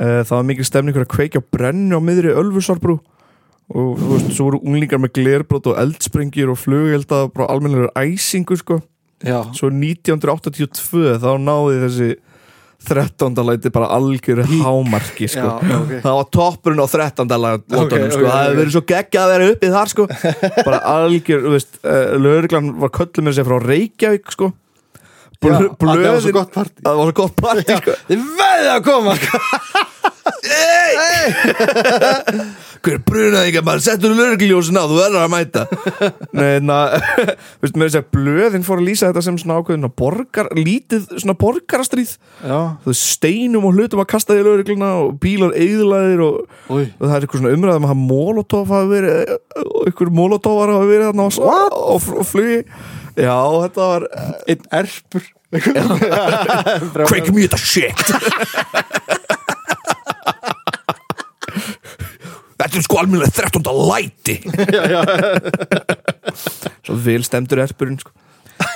Uh, 0.00 0.20
það 0.24 0.36
var 0.36 0.46
mikil 0.48 0.66
stemning 0.66 0.96
fyrir 0.96 1.08
að 1.08 1.14
kveikja 1.16 1.42
brennu 1.52 1.98
á 1.98 2.00
miðri 2.00 2.32
Ölfusárbrú 2.32 3.00
og 3.70 3.98
þú 4.00 4.14
veist, 4.14 4.30
svo 4.34 4.48
voru 4.48 4.62
unglingar 4.66 5.02
með 5.02 5.14
glerbrót 5.18 5.68
og 5.70 5.78
eldsprengjur 5.78 6.54
og 6.54 6.58
flugelda 6.58 7.26
og 7.26 7.34
bara 7.36 7.50
almennilegur 7.52 7.92
æsingu 7.98 8.56
sko 8.58 8.80
já. 9.22 9.44
svo 9.54 9.70
1982 9.70 11.18
þá 11.22 11.30
náði 11.38 11.82
þessi 11.84 12.10
13. 12.88 13.34
læti 13.46 13.70
bara 13.74 13.88
algjöru 13.96 14.44
hámarki 14.62 15.28
sko. 15.28 15.48
Já, 15.60 15.76
ok. 15.80 15.90
það 16.04 16.16
var 16.20 16.28
toppurinn 16.36 16.80
á 16.80 16.86
13. 16.88 17.34
læti 17.44 17.76
Ok, 17.76 17.92
ok, 17.92 18.06
sko. 18.14 18.24
það 18.24 18.40
hefði 18.40 18.58
verið 18.60 18.72
svo 18.76 18.82
geggja 18.92 19.24
að 19.26 19.32
vera 19.34 19.50
uppið 19.54 19.76
þar 19.76 19.92
sko. 19.92 20.06
bara 20.70 20.80
algjör, 20.94 21.44
þú 21.44 21.52
veist 21.56 21.78
uh, 21.84 22.16
lögreglan 22.24 22.72
var 22.80 22.94
kölluð 22.96 23.26
með 23.28 23.36
sér 23.38 23.48
frá 23.50 23.58
Reykjavík 23.66 24.32
sko. 24.36 24.50
Já, 25.40 25.48
Blö- 25.48 25.70
að 25.70 25.76
það 25.80 25.80
var 25.80 26.20
svo 26.20 26.30
blöðin- 26.30 26.34
gott 26.36 26.50
partí 26.52 26.82
það 26.84 26.96
var 26.98 27.06
svo 27.10 27.14
gott 27.20 27.36
partí 27.40 27.76
sko. 27.80 27.92
þið 28.10 28.24
veðið 28.40 28.72
að 28.74 28.82
koma 28.90 29.14
hey, 31.00 32.44
hver 32.84 32.98
brunaði 33.06 33.50
ekki 33.50 33.62
maður 33.66 33.82
settur 33.84 34.14
lögregljósin 34.16 34.78
á, 34.80 34.84
þú 34.88 34.98
verður 34.98 35.24
að 35.24 35.32
mæta. 35.34 35.64
Nei, 36.36 36.60
na, 36.64 36.78
veist, 37.62 37.74
með 37.76 37.86
þess 37.86 37.98
að 38.00 38.06
blöðin 38.16 38.66
fór 38.66 38.82
að 38.82 38.86
lýsa 38.88 39.10
þetta 39.10 39.24
sem 39.26 39.40
svona 39.40 39.58
ákveðin 39.60 39.88
borgar, 40.00 40.50
lítið 40.58 41.08
svona 41.16 41.36
borgarastríð. 41.40 42.14
Já, 42.44 42.60
þú 42.86 42.96
steinum 43.00 43.66
og 43.68 43.76
hlutum 43.76 44.04
að 44.04 44.10
kasta 44.14 44.38
í 44.38 44.44
lögregluna 44.46 44.92
og 45.02 45.18
bílar 45.22 45.56
eðlaðir 45.58 46.24
og, 46.28 46.54
og 46.70 46.94
það 47.02 47.16
er 47.16 47.26
eitthvað 47.26 47.42
svona 47.42 47.56
umræðum 47.58 47.88
að 47.88 47.92
hafa 47.92 48.06
molotov 48.12 48.70
hafa 48.70 48.92
verið, 48.94 49.34
og 49.66 49.90
ykkur 49.92 50.14
molotovar 50.20 50.76
hafa 50.76 50.88
verið 50.88 51.10
þarna 51.10 51.28
á, 51.28 51.30
á, 51.36 51.60
á, 51.68 51.94
á 51.98 52.22
flugi. 52.28 52.62
Já, 53.20 53.36
þetta 53.66 53.92
var 53.92 54.08
Einn 54.48 54.72
erpur. 54.80 55.28
Crank 55.50 57.30
me 57.34 57.42
þetta 57.42 57.58
shit 57.58 57.98
Þetta 62.70 62.78
er 62.78 62.86
sko 62.86 62.98
almennilega 63.00 63.32
13. 63.34 63.64
læti 63.90 64.36
Svo 66.86 66.94
vil 67.02 67.24
stemdur 67.26 67.58
erpurinn 67.64 67.98
sko. 67.98 68.14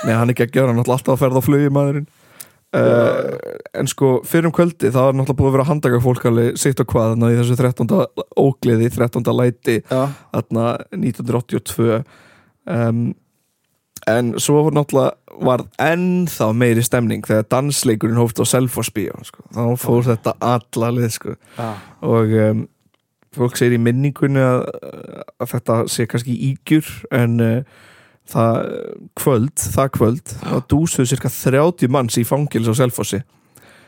Nei, 0.02 0.16
hann 0.16 0.26
er 0.26 0.34
ekki 0.34 0.48
að 0.48 0.54
gera, 0.56 0.72
hann 0.72 0.82
er 0.82 0.90
alltaf 0.90 1.14
að 1.14 1.20
ferða 1.22 1.38
á 1.38 1.46
flugi 1.46 1.70
maðurinn 1.72 2.06
uh, 2.74 3.38
En 3.78 3.90
sko, 3.90 4.16
fyrir 4.26 4.50
um 4.50 4.54
kvöldi 4.56 4.90
það 4.90 5.06
var 5.06 5.18
náttúrulega 5.20 5.38
búið 5.38 5.50
að 5.50 5.56
vera 5.56 5.66
að 5.66 5.70
handaka 5.70 6.02
fólk 6.02 6.28
alveg 6.30 6.58
sitt 6.58 6.82
og 6.82 6.90
hvað, 6.90 7.14
þannig 7.14 7.36
í 7.36 7.40
þessu 7.42 7.58
13. 7.60 7.92
ógleði 8.44 8.90
13. 8.96 9.34
læti 9.38 9.76
Já, 9.84 10.02
þarna 10.34 10.66
1982 10.98 12.00
um, 12.74 13.04
en 14.10 14.34
svo 14.42 14.66
var 14.66 14.76
náttúrulega 14.80 15.44
var 15.44 15.64
ennþá 15.82 16.50
meiri 16.54 16.82
stemning 16.84 17.24
þegar 17.26 17.48
dansleikurinn 17.50 18.20
hóft 18.20 18.38
á 18.42 18.44
Selfoss 18.46 18.92
bíó 18.94 19.16
sko. 19.26 19.42
þá 19.54 19.62
fór 19.80 20.04
þetta 20.06 20.34
alla 20.44 20.90
lið 20.94 21.10
sko. 21.16 21.34
já, 21.58 21.70
og 22.04 22.34
um, 22.48 22.64
fólk 23.36 23.58
segir 23.58 23.78
í 23.78 23.82
minningunni 23.82 24.42
að, 24.42 24.64
að 25.42 25.50
þetta 25.54 25.78
sé 25.92 26.06
kannski 26.10 26.36
ígjur 26.50 26.90
en 27.14 27.38
uh, 27.42 27.84
það 28.30 28.60
kvöld, 29.20 29.54
það 29.76 29.94
kvöld 29.98 30.34
þá 30.40 30.58
dúsuðu 30.70 31.10
cirka 31.12 31.32
30 31.32 31.92
manns 31.92 32.18
í 32.20 32.24
fangils 32.28 32.70
á 32.70 32.74
Selfossi 32.80 33.20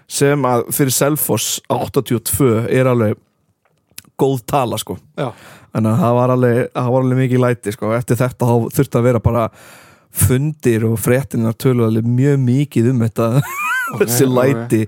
sem 0.07 0.45
að 0.47 0.69
fyrir 0.75 0.95
Selfoss 0.95 1.61
82 1.73 2.67
er 2.71 2.91
alveg 2.91 3.17
góð 4.17 4.45
tala 4.49 4.79
sko. 4.81 4.97
Já. 5.19 5.33
Að 5.77 5.89
það 6.01 6.15
var 6.17 6.33
alveg, 6.33 6.61
það 6.73 6.93
var 6.95 7.05
alveg 7.05 7.21
mikið 7.21 7.43
læti 7.43 7.75
sko. 7.75 7.91
Eftir 7.97 8.21
þetta 8.21 8.49
þurfti 8.79 9.01
að 9.01 9.09
vera 9.11 9.23
bara 9.25 9.43
fundir 10.17 10.87
og 10.89 10.97
fréttinar 11.03 11.57
tölu 11.61 11.85
alveg 11.85 12.07
mjög 12.09 12.41
mikið 12.47 12.91
um 12.95 13.05
þetta 13.05 13.29
þessi 14.01 14.29
ok. 14.29 14.39
læti. 14.39 14.83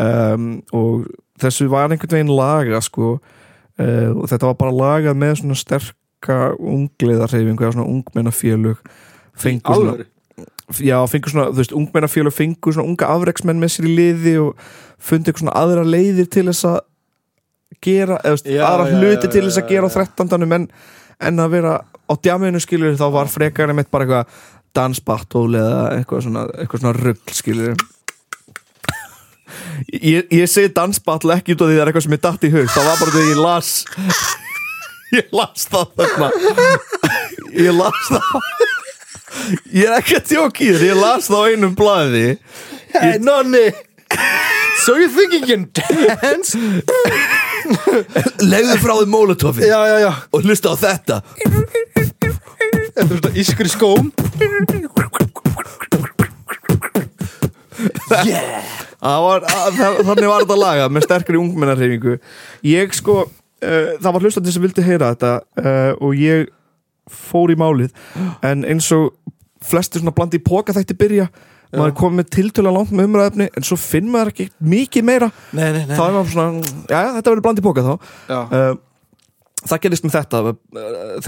Um, 0.00 0.52
og 0.76 1.08
þessu 1.40 1.66
var 1.72 1.90
einhvern 1.90 2.14
veginn 2.14 2.36
laga 2.36 2.82
sko 2.84 3.16
uh, 3.80 4.10
og 4.14 4.28
þetta 4.30 4.50
var 4.50 4.60
bara 4.60 4.76
lagað 4.76 5.18
með 5.20 5.34
svona 5.40 5.58
sterka 5.58 6.38
ungliðarhefingu 6.58 7.64
eða 7.64 7.76
svona 7.76 7.90
ungmennafélug 7.90 8.84
fengur 9.40 9.80
svona, 9.80 10.06
já, 10.80 10.96
fengur 11.10 11.34
svona, 11.34 11.48
þú 11.50 11.62
veist, 11.62 11.74
ungmennafélug 11.80 12.36
fengur 12.36 12.76
svona 12.76 12.92
unga 12.92 13.10
afreksmenn 13.16 13.62
með 13.62 13.74
sér 13.76 13.90
í 13.90 13.96
liði 13.96 14.36
og 14.44 14.70
fundi 15.00 15.30
eitthvað 15.30 15.46
svona 15.46 15.58
aðra 15.62 15.86
leiðir 15.88 16.30
til 16.30 16.46
þess 16.50 16.68
að 16.70 16.80
gera, 17.80 18.20
eða 18.26 18.40
Já, 18.44 18.64
aðra 18.68 18.88
já, 18.90 18.96
hluti 18.98 19.28
já, 19.28 19.32
til 19.32 19.44
þess 19.46 19.62
að 19.62 19.70
gera 19.72 19.88
á 19.88 19.96
13. 19.96 20.48
en, 20.58 20.66
en 21.30 21.44
að 21.44 21.54
vera 21.56 21.76
á 21.80 22.12
djaminu 22.18 22.60
skilur 22.62 22.98
þá 22.98 23.06
var 23.14 23.30
frekar 23.32 23.72
einmitt 23.72 23.90
bara 23.92 24.06
eitthvað 24.06 24.40
dansbattól 24.76 25.48
eða 25.58 25.78
eitthvað 25.96 26.26
svona, 26.26 26.44
eitthvað 26.58 26.84
svona 26.84 26.98
rugl 26.98 27.34
skilur 27.34 27.80
ég, 29.92 30.26
ég 30.30 30.46
segi 30.50 30.72
dansbattle 30.76 31.36
ekki 31.38 31.56
út 31.56 31.64
af 31.64 31.70
því 31.70 31.76
það 31.76 31.82
er 31.82 31.90
eitthvað 31.90 32.06
sem 32.06 32.16
ég 32.16 32.24
datt 32.26 32.46
í 32.46 32.52
hug. 32.54 32.70
Það 32.74 32.88
var 32.88 33.02
bara 33.02 33.14
því 33.16 33.26
ég 33.30 33.42
las 33.44 33.72
ég 35.18 35.34
las 35.34 35.68
það 35.70 35.86
þarna. 36.00 36.28
Ég 37.58 37.72
las 37.74 38.02
það. 38.08 38.26
Ég 39.74 39.86
er 39.86 39.94
ekki 39.98 40.18
að 40.18 40.26
tjóka 40.32 40.64
í 40.64 40.72
þér 40.74 40.88
ég 40.90 40.98
las 41.00 41.30
það 41.30 41.46
á 41.46 41.48
einum 41.50 41.78
blaði. 41.78 42.26
Hey 42.94 43.18
Nonni. 43.22 43.68
So 44.84 44.96
you 44.96 45.08
think 45.08 45.32
you 45.32 45.42
can 45.46 45.68
dance? 45.76 46.56
legðu 48.40 48.76
frá 48.82 48.94
því 48.96 49.06
mólotofið 49.12 49.68
Já, 49.68 49.78
já, 49.86 49.96
já. 50.02 50.12
Og 50.34 50.46
hlusta 50.46 50.72
á 50.74 50.76
þetta. 50.80 51.20
Þetta 52.90 53.04
er 53.04 53.12
þetta 53.14 53.34
ískur 53.44 53.70
í 53.70 53.74
skóm. 53.76 54.12
Yeah 58.26 58.79
var, 59.00 59.44
að, 59.48 59.76
það, 59.78 60.00
þannig 60.10 60.30
var 60.30 60.44
þetta 60.44 60.58
lagað 60.60 60.94
með 60.94 61.06
sterkari 61.06 61.40
ungmennarhefingu 61.40 62.16
ég 62.68 62.96
sko 62.96 63.22
uh, 63.24 63.92
það 64.00 64.10
var 64.12 64.26
hlustandi 64.26 64.54
sem 64.54 64.64
vildi 64.64 64.84
heyra 64.86 65.12
þetta 65.14 65.36
uh, 65.62 65.92
og 66.00 66.18
ég 66.20 66.50
fór 67.10 67.52
í 67.52 67.56
málið. 67.58 67.94
En 68.46 68.66
eins 68.68 68.90
og 68.94 69.10
flestir 69.66 70.02
svona 70.02 70.14
blandi 70.16 70.38
í 70.40 70.44
póka 70.44 70.74
þætti 70.76 70.96
byrja 70.98 71.30
maður 71.70 71.90
er 71.92 71.96
komið 72.00 72.18
með 72.18 72.30
tiltölu 72.34 72.70
langt 72.74 72.92
með 72.94 73.06
umræðefni 73.06 73.46
en 73.54 73.66
svo 73.66 73.76
finn 73.78 74.08
maður 74.10 74.32
ekki 74.32 74.46
mikið 74.72 75.04
meira. 75.06 75.28
Nei, 75.54 75.68
nei, 75.74 75.84
nei 75.86 75.94
þá 75.94 76.04
er 76.06 76.14
maður 76.16 76.32
svona, 76.32 76.70
já 76.90 77.02
þetta 77.16 77.30
verður 77.30 77.44
blandi 77.46 77.62
í 77.62 77.66
póka 77.66 77.84
þá. 77.86 78.08
Já, 78.30 78.38
uh, 78.40 78.72
það 79.60 79.82
gerist 79.84 80.06
með 80.06 80.16
þetta 80.16 80.42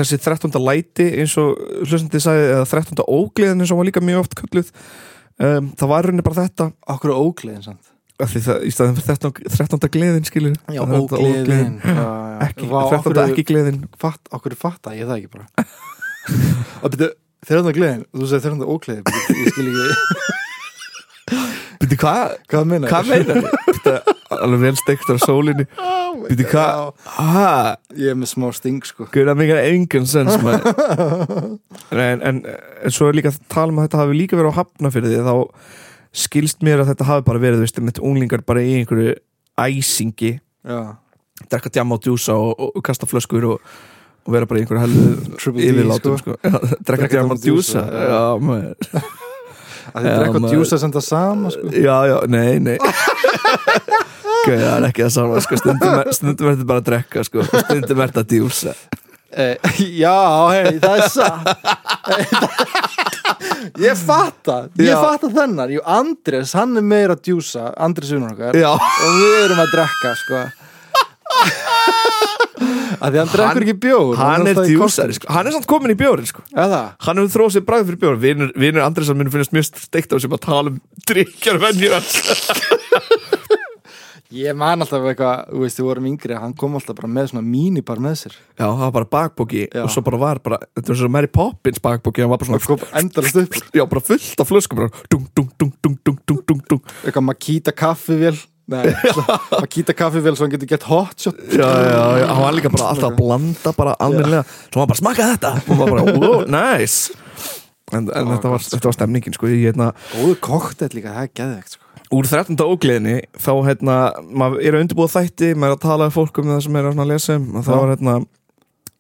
þessi 0.01 0.19
13. 0.25 0.59
læti 0.65 1.07
eins 1.23 1.37
og 1.39 1.63
hlustandi 1.85 2.23
sagði, 2.25 2.49
eða 2.57 2.69
13. 2.73 3.05
ógleðin 3.05 3.63
eins 3.63 3.75
og 3.75 3.83
var 3.83 3.91
líka 3.91 4.03
mjög 4.03 4.25
oft 4.25 4.37
kölluð 4.41 4.73
um, 5.39 5.71
það 5.79 5.89
var 5.93 6.07
rauninni 6.09 6.25
bara 6.27 6.45
þetta 6.47 6.69
okkur 6.97 7.13
er 7.15 7.21
ógleðin 7.23 7.65
samt 7.65 7.89
það, 8.23 8.67
í 8.69 8.71
staðin 8.75 8.99
fyrir 8.99 9.19
13. 9.19 9.51
13. 9.57 9.89
gleðin 9.97 10.27
skilur 10.29 10.53
Já, 10.71 10.83
Það 10.85 11.17
ógleðin 11.19 11.77
ekki, 12.47 12.69
Vá, 12.71 12.81
13. 12.93 12.99
okkur 13.01 13.23
ekki 13.25 13.45
gleðin 13.49 13.81
fatt, 13.99 14.23
okkur 14.37 14.55
fatta 14.61 14.95
ég 14.99 15.09
það 15.09 15.23
ekki 15.23 15.33
bara 15.33 15.47
og 16.83 16.93
byrju, 16.95 17.09
þreðan 17.49 17.77
gleðin 17.79 18.05
þú 18.13 18.29
segir 18.31 18.45
þreðan 18.47 18.69
ógleði, 18.77 19.03
byrju, 19.09 19.23
ég 19.41 19.47
skil 19.57 19.69
ekki 19.73 19.87
Býtti 21.83 21.97
hvað? 21.99 22.37
hvað 22.53 22.69
meina 22.71 22.91
Hvað 22.93 23.05
meinar? 23.11 24.12
Alveg 24.47 24.63
vel 24.67 24.77
steiktur 24.81 25.19
á 25.19 25.21
sólinni 25.23 25.67
Býtti 26.29 26.47
hvað? 26.51 26.93
Ég 27.99 28.13
er 28.13 28.19
með 28.21 28.31
smá 28.33 28.49
sting 28.57 28.83
sko 28.87 29.07
Guða 29.13 29.35
mikið 29.39 29.61
engan 29.71 30.07
sens 30.09 30.37
maður. 30.43 31.57
en, 32.05 32.21
en, 32.29 32.43
en 32.47 32.93
svo 32.95 33.09
er 33.11 33.17
líka 33.19 33.33
að 33.33 33.41
tala 33.53 33.73
um 33.73 33.81
að 33.81 33.89
þetta 33.89 34.03
hafi 34.03 34.19
líka 34.19 34.39
verið 34.39 34.53
á 34.55 34.59
hafna 34.61 34.93
fyrir 34.95 35.13
því 35.13 35.23
þá 35.29 35.35
skilst 36.23 36.61
mér 36.67 36.83
að 36.83 36.91
þetta 36.93 37.09
hafi 37.09 37.25
bara 37.29 37.41
verið 37.41 37.63
veist, 37.65 37.81
með 37.81 38.03
unglingar 38.05 38.43
bara 38.45 38.61
í 38.65 38.75
einhverju 38.83 39.15
æsingi 39.63 40.35
já, 40.37 40.81
drekka 41.49 41.73
djama 41.73 41.97
og 41.97 42.05
djúsa 42.05 42.37
og, 42.37 42.53
og, 42.61 42.71
og 42.77 42.85
kasta 42.85 43.09
flöskur 43.09 43.47
og, 43.55 43.73
og 44.29 44.37
vera 44.37 44.49
bara 44.49 44.61
í 44.61 44.67
einhverju 44.67 45.57
D, 45.57 45.67
yfirlátum 45.71 46.19
sko. 46.21 46.37
sko. 46.37 46.63
Drekka 46.89 47.09
djama 47.15 47.33
og 47.33 47.41
og 47.41 47.45
djúsa, 47.47 47.83
já. 47.89 48.21
maður 48.45 48.77
að 49.93 50.05
þið 50.05 50.13
drekka 50.21 50.39
maður- 50.45 50.53
djúsa 50.55 50.79
sem 50.85 50.93
það 50.95 51.05
sama 51.09 51.51
sko 51.57 51.73
Já, 51.73 51.97
já, 52.13 52.17
nei, 52.31 52.61
nei 52.63 52.77
Gauð, 54.43 54.59
það 54.63 54.75
er 54.77 54.87
ekki 54.89 55.05
það 55.07 55.13
sama 55.15 55.41
sko. 55.45 55.57
stundum, 55.61 55.95
er- 56.01 56.13
stundum 56.17 56.49
er 56.49 56.57
þetta 56.57 56.69
bara 56.73 56.83
að 56.83 56.89
drekka 56.91 57.25
sko. 57.29 57.45
stundum 57.47 58.01
er 58.03 58.13
þetta 58.13 58.25
að 58.25 58.31
djúsa. 58.35 58.75
Eh, 59.33 59.57
já, 60.03 60.17
hei, 60.53 60.79
það 60.83 60.95
er 60.99 61.09
satt. 61.09 61.45
Ég 63.81 63.97
fatta 63.97 64.57
ég 64.83 64.93
fatta 64.99 65.29
þennan, 65.33 65.71
jú, 65.73 65.81
Andres 65.89 66.53
hann 66.59 66.77
er 66.77 66.85
meira 66.85 67.15
að 67.17 67.23
djúsa, 67.31 67.71
Andres 67.81 68.11
vinnur 68.13 68.35
okkar. 68.35 68.59
Já, 68.59 68.69
og 68.75 69.15
við 69.21 69.37
erum 69.47 69.63
að 69.63 69.73
drekka 69.77 70.13
sko. 70.21 70.43
Að 73.03 73.09
því 73.15 73.19
hann 73.23 73.31
drekkur 73.33 73.65
ekki 73.65 73.75
bjór 73.83 74.19
hann 74.21 74.45
er 74.45 74.53
alltaf 74.53 74.69
í 74.69 74.75
djúsari 74.77 75.17
sko. 75.17 75.27
Hann 75.33 75.49
er 75.49 75.55
samt 75.57 75.67
komin 75.71 75.95
í 75.95 75.99
bjórin 75.99 76.29
sko. 76.29 76.45
Hann 76.55 77.19
hefur 77.23 77.33
þróð 77.35 77.55
sér 77.57 77.65
bræð 77.67 77.89
fyrir 77.89 78.01
bjórin 78.05 78.53
Vinur, 78.55 78.83
Andresson 78.85 79.19
minn 79.19 79.33
finnast 79.33 79.55
mjög 79.57 79.71
steikt 79.87 80.13
á 80.13 80.17
sem 80.23 80.35
að 80.37 80.45
tala 80.45 80.75
um 80.75 80.79
drikjar 81.09 81.59
venjur 81.63 81.97
hans 81.97 82.13
Ég 84.33 84.57
man 84.57 84.81
alltaf 84.81 85.03
eitthvað, 85.05 85.43
þú 85.53 85.63
veist, 85.65 85.81
við 85.81 85.87
vorum 85.91 86.07
yngri 86.09 86.37
hann 86.41 86.55
kom 86.57 86.77
alltaf 86.79 86.97
bara 86.97 87.11
með 87.13 87.33
svona 87.33 87.43
mínipar 87.45 88.01
með 88.01 88.15
sér. 88.23 88.37
Já, 88.57 88.65
það 88.65 88.85
var 88.85 88.95
bara 88.97 89.09
bakbóki 89.13 89.65
og 89.83 89.91
svo 89.93 90.03
bara 90.07 90.21
var 90.23 90.41
bara, 90.45 90.59
þetta 90.73 90.93
var 90.93 90.99
svona 91.03 91.15
Mary 91.19 91.29
Poppins 91.33 91.83
bakbóki 91.85 92.25
hann 92.25 92.33
var 92.33 92.41
bara 92.41 92.61
svona 92.63 92.89
endalast 93.03 93.41
upp. 93.43 93.59
Já, 93.77 93.85
bara 93.91 94.05
fullt 94.07 94.41
af 94.41 94.49
flöskum 94.49 94.87
dung, 95.13 95.27
dung, 95.37 95.51
dung, 95.61 95.75
dung, 95.85 95.99
dung, 96.09 96.41
dung, 96.49 96.65
dung 96.71 96.81
Eitthvað 97.03 97.29
Makita 97.29 97.77
kaffivél 97.77 98.41
Nei, 98.73 98.87
Makita 99.63 99.93
kaffivél 99.99 100.39
svo 100.39 100.47
hann 100.47 100.55
getur 100.55 100.71
gett 100.71 100.87
hotshot. 100.87 101.37
Já, 101.51 101.67
já, 101.67 102.05
já, 102.23 102.27
hann 102.31 102.43
var 102.47 102.55
líka 102.57 102.71
bara 102.73 102.93
alltaf 102.95 103.11
að 103.11 103.19
blanda 103.19 103.73
bara 103.77 103.97
alveglega, 104.01 104.47
svo 104.71 104.81
hann 104.85 104.93
bara 104.95 105.01
smaka 105.03 105.27
þetta. 105.35 105.51
Og 105.67 105.83
hann 105.83 105.93
bara, 105.93 106.05
oh, 106.31 106.45
nice. 106.47 107.13
En, 107.93 108.07
en 108.07 108.31
Ó, 108.31 108.37
þetta, 108.37 108.53
var, 108.55 108.65
þetta 108.65 108.89
var 108.89 108.97
stemningin, 108.97 109.35
sko 109.37 109.51
hérna- 109.51 109.91
Góðu 110.15 110.39
koktett 110.47 110.95
líka, 110.97 111.13
það 111.19 111.27
er 111.27 111.33
geðvegt, 111.43 111.75
sko 111.77 111.92
úr 112.13 112.29
13. 112.29 112.59
ógleðinni 112.61 113.17
þá 113.41 113.53
hérna, 113.67 113.97
maður 114.29 114.61
er 114.67 114.77
að 114.77 114.85
undirbúa 114.85 115.11
þætti 115.13 115.53
maður 115.57 115.73
er 115.73 115.79
að 115.79 115.87
tala 115.87 116.09
um 116.11 116.15
fólk 116.15 116.43
um 116.43 116.51
það 116.53 116.61
sem 116.67 116.77
er 116.81 116.91
að 116.93 117.09
lesa 117.09 117.39
um 117.39 117.49
og 117.57 117.65
Já. 117.65 117.73
var 117.73 117.95
hérna 117.95 118.17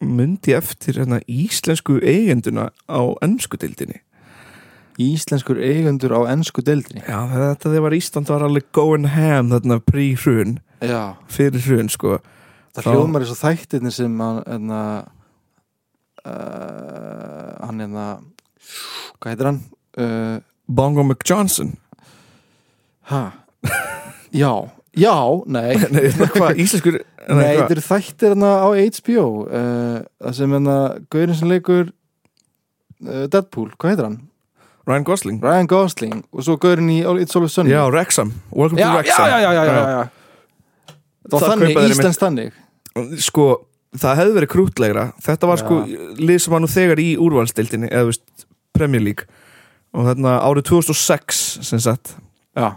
myndi 0.02 0.54
eftir 0.56 0.98
hérna 0.98 1.20
íslensku 1.30 1.98
eigenduna 2.00 2.70
á 2.90 3.02
ennsku 3.22 3.60
dildinni 3.60 4.00
íslenskur 5.00 5.60
eigundur 5.62 6.12
á 6.12 6.20
ennsku 6.32 6.64
deildinni 6.64 7.04
Já, 7.06 7.18
þetta 7.30 7.70
þegar 7.70 7.84
var 7.86 7.96
Ísland 7.96 8.32
var 8.32 8.44
alveg 8.46 8.66
going 8.76 9.08
ham 9.14 9.52
þarna 9.52 9.78
prí-hrun 9.88 10.58
já, 10.84 11.16
fyrir 11.32 11.64
hrun 11.68 11.92
sko 11.92 12.18
Það 12.72 12.86
Þá- 12.86 12.92
hljómar 12.96 13.24
eins 13.24 13.32
og 13.34 13.40
þættirnir 13.42 13.92
sem 13.92 14.20
hann 14.24 14.38
enna, 14.48 14.80
uh, 16.24 17.50
hann 17.66 17.82
enna 17.84 18.04
hvað 19.20 19.28
heitir 19.34 19.48
hann? 19.50 19.58
Uh, 19.92 20.38
Bongo 20.72 21.04
McJohnson 21.04 21.74
ha? 23.10 23.22
Já, 24.32 24.52
já, 24.96 25.16
nei. 25.46 25.76
Nei, 25.94 26.10
hvað, 26.34 26.60
íslenskur 26.62 27.00
Nei, 27.22 27.54
þetta 27.54 27.74
eru 27.76 27.82
þættir 27.86 28.32
hérna 28.32 28.52
á 28.66 28.68
HBO 28.74 29.26
uh, 29.46 29.98
það 30.24 30.36
sem 30.38 30.54
hérna 30.56 30.76
Gaurin 31.12 31.38
sem 31.38 31.50
leikur 31.50 31.90
uh, 33.06 33.26
Deadpool, 33.30 33.70
hvað 33.76 33.92
heitir 33.92 34.08
hann? 34.08 34.20
Ryan 34.88 35.04
Gosling. 35.06 35.36
Ryan 35.38 35.68
Gosling 35.70 36.24
og 36.32 36.42
svo 36.42 36.56
Gaurin 36.58 36.88
í 36.90 36.98
It's 37.22 37.36
Always 37.38 37.54
Sunny. 37.54 37.70
Já, 37.70 37.84
Wrexham 37.86 38.32
Welcome 38.50 38.80
to 38.80 38.82
já, 38.82 38.94
Wrexham 38.96 39.28
já, 39.30 39.38
já, 39.38 39.52
já, 39.52 39.64
já, 39.64 39.84
já. 39.92 40.02
Það 41.30 41.36
var 41.36 41.52
þannig, 41.52 41.76
Íslands 41.92 42.18
þannig. 42.18 42.56
Sko, 43.22 43.46
það 43.94 44.18
hefði 44.18 44.32
verið 44.36 44.50
krútlegra 44.52 45.04
Þetta 45.22 45.48
var 45.48 45.60
sko 45.62 45.78
lið 46.18 46.40
sem 46.42 46.56
var 46.56 46.64
nú 46.64 46.70
þegar 46.72 47.00
í 47.00 47.12
úrvalstildinni 47.22 47.92
eða 47.92 48.08
veist, 48.10 48.46
Premier 48.74 49.04
League. 49.04 49.28
Og 49.94 50.08
þarna 50.08 50.40
árið 50.42 50.66
2006 50.72 51.42
sem 51.68 51.80
sagt. 51.84 52.16
Já, 52.58 52.72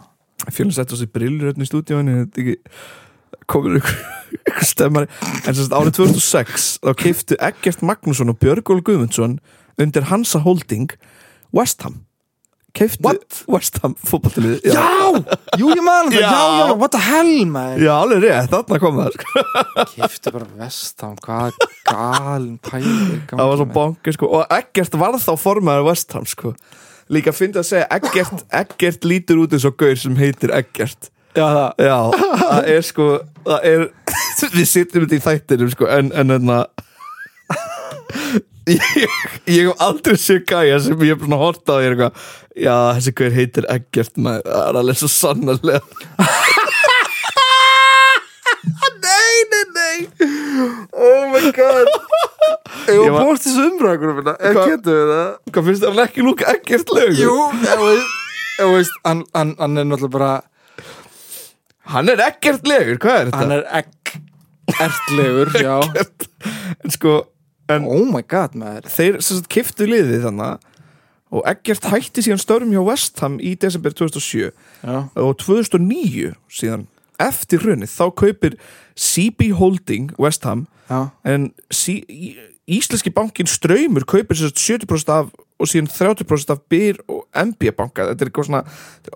fjölinn 0.52 0.76
sett 0.76 0.92
á 0.92 0.96
sig 1.00 1.12
brillur 1.16 1.50
hérna 1.52 1.66
í 1.66 1.70
stúdíóinu 1.70 2.18
þetta 2.26 2.44
ekki 2.44 2.56
komur 3.52 3.78
ykkur, 3.80 4.00
ykkur 4.50 4.68
stemmari 4.72 5.10
en 5.46 5.58
sagt 5.58 5.76
árið 5.76 5.98
2006 6.02 6.70
þá 6.86 6.92
keiftu 7.04 7.38
Eggert 7.50 7.86
Magnússon 7.86 8.32
og 8.34 8.40
Björgól 8.42 8.82
Guðmundsson 8.86 9.40
undir 9.82 10.08
Hansa 10.12 10.42
Holding 10.46 10.92
West 11.56 11.84
Ham 11.86 12.02
keiftu 12.76 13.06
What? 13.08 13.44
West 13.52 13.78
Ham 13.84 13.94
fótballtilið 14.04 14.66
já, 14.68 14.84
jú 15.62 15.70
ég 15.72 15.84
man 15.86 16.10
það, 16.12 16.18
Já. 16.20 16.32
já, 16.32 16.66
já, 16.68 16.74
what 16.82 16.92
the 16.96 17.00
hell 17.06 17.46
man 17.48 17.78
Já, 17.80 17.92
alveg 18.02 18.26
rétt, 18.26 18.50
þarna 18.52 18.80
kom 18.84 18.98
það 19.00 19.16
sko. 19.16 19.44
Kiftu 19.94 20.34
bara 20.36 20.48
vestam, 20.60 21.14
hvað 21.24 21.60
galin 21.88 22.58
pæli 22.66 23.22
það 23.30 23.46
var 23.52 23.62
svo 23.62 23.68
bongi 23.78 24.16
sko. 24.18 24.32
og 24.40 24.58
Eggert 24.58 24.98
var 25.00 25.16
þá 25.22 25.32
formaður 25.40 25.88
West 25.92 26.12
Ham 26.18 26.28
sko. 26.28 26.52
Líka 27.14 27.34
fyndi 27.36 27.60
að 27.62 27.68
segja 27.70 27.90
Eggert, 27.94 28.46
Eggert 28.62 29.06
lítur 29.08 29.44
út 29.44 29.54
eins 29.56 29.68
og 29.68 29.76
gaur 29.80 29.98
sem 30.00 30.16
heitir 30.20 30.54
Eggert. 30.56 31.12
Já, 31.36 31.46
það, 31.52 31.84
Já, 31.84 31.98
það 32.40 32.70
er 32.72 32.86
sko 32.88 33.08
það 33.46 33.66
er, 33.72 33.86
við 34.56 34.68
sittum 34.72 35.04
þetta 35.06 35.18
í 35.18 35.24
þættinum 35.26 35.72
sko, 35.74 35.90
en, 35.92 36.12
en 36.16 36.36
en 36.38 36.54
að 36.56 36.66
ég, 38.72 39.18
ég 39.52 39.68
hef 39.68 39.84
aldrei 39.84 40.16
séð 40.18 40.46
gæja 40.50 40.80
sem 40.86 41.04
ég 41.06 41.14
hef 41.14 41.26
svona 41.26 41.42
hort 41.42 41.68
á 41.68 41.76
því 41.76 41.90
eitthvað, 41.90 42.24
já, 42.56 42.76
þessi 42.98 43.16
hver 43.20 43.36
heitir 43.36 43.70
Eggert 43.76 44.16
maður, 44.18 44.48
það 44.48 44.70
er 44.70 44.82
alveg 44.82 45.02
svo 45.02 45.12
sannarlega. 45.12 45.84
Nei, 49.06 49.36
nei, 49.52 49.66
nei 49.76 49.98
Oh 50.56 51.22
my 51.34 51.52
god 51.56 51.90
ég 52.90 53.00
Ég 53.02 53.12
var 53.14 53.26
bóst 53.28 53.48
þessu 53.48 53.66
umræðugur 53.72 54.20
Hvað- 54.26 54.70
Getur 54.72 55.00
við 55.00 55.12
það? 55.14 55.32
Hvað 55.52 55.70
finnst 55.70 55.86
hann 55.90 56.02
ekki 56.06 56.26
lúka 56.26 56.50
Eggert 56.54 56.94
lögur? 56.96 57.22
Jú, 57.22 57.36
þú 57.66 57.88
veist, 57.90 58.14
þú 58.60 58.70
veist 58.76 59.00
hann, 59.08 59.24
hann, 59.36 59.56
hann 59.62 59.82
er 59.82 59.90
náttúrulega 59.90 60.16
bara 60.18 60.34
Hann 61.96 62.10
er 62.14 62.24
Eggert 62.30 62.66
legur, 62.70 63.00
hvað 63.02 63.18
er 63.20 63.32
þetta? 63.32 63.42
hann 63.44 63.56
er 63.56 63.66
egg 63.82 64.16
ertlegur, 64.82 65.52
já 65.62 65.76
En 66.84 66.94
sko, 66.94 67.12
en 67.70 67.86
oh 67.90 68.06
my 68.10 68.24
god, 68.26 68.56
maður 68.58 68.88
þeir 68.90 69.20
sem 69.22 69.38
sagt 69.42 69.52
kiftu 69.54 69.86
liðið 69.90 70.26
þannig 70.30 70.72
og 71.36 71.42
Eggert 71.50 71.86
hætti 71.92 72.22
síðan 72.24 72.40
störfum 72.42 72.72
hjá 72.74 72.82
West 72.86 73.20
Ham 73.24 73.36
í 73.44 73.56
desember 73.60 73.92
2007 73.98 74.46
já, 74.86 74.98
og 75.20 75.32
2009 75.42 76.34
síðan 76.54 76.86
eftir 77.20 77.60
hrunið 77.64 77.92
þá 77.92 78.06
kaupir 78.24 78.58
CB 78.96 79.52
Holding 79.60 80.12
West 80.22 80.44
Ham 80.46 80.66
já, 80.90 81.10
en 81.26 81.50
sí, 81.72 82.02
í- 82.10 82.36
íslenski 82.80 83.12
bankin 83.14 83.46
Ströymur 83.50 84.06
kaupir 84.10 84.38
sem 84.38 84.50
sagt 84.50 84.62
70% 84.88 85.10
af 85.14 85.32
og 85.56 85.70
síðan 85.72 85.88
30% 85.88 86.50
af 86.52 86.60
BYR 86.68 86.98
og 87.08 87.22
MB 87.32 87.70
banka. 87.78 88.10
Þetta 88.10 88.26
er 88.26 88.28
eitthvað 88.28 88.48
svona 88.50 88.64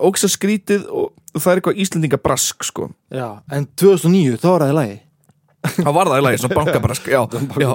ógsa 0.08 0.28
skrítið 0.32 0.86
og 0.88 1.10
það 1.36 1.50
er 1.52 1.58
eitthvað 1.60 1.80
Íslendinga 1.84 2.18
brask 2.24 2.64
sko. 2.64 2.86
Já 3.12 3.42
en 3.52 3.66
2009, 3.76 4.38
þá 4.40 4.46
var 4.54 4.64
það 4.64 4.72
í 4.72 4.76
lagi 4.78 4.94
þá 5.60 5.90
var 5.92 6.08
það 6.08 6.20
í 6.20 6.24
lagi, 6.24 6.40
svona 6.40 6.56
bankabrask 6.56 7.08
já, 7.10 7.20
já, 7.60 7.70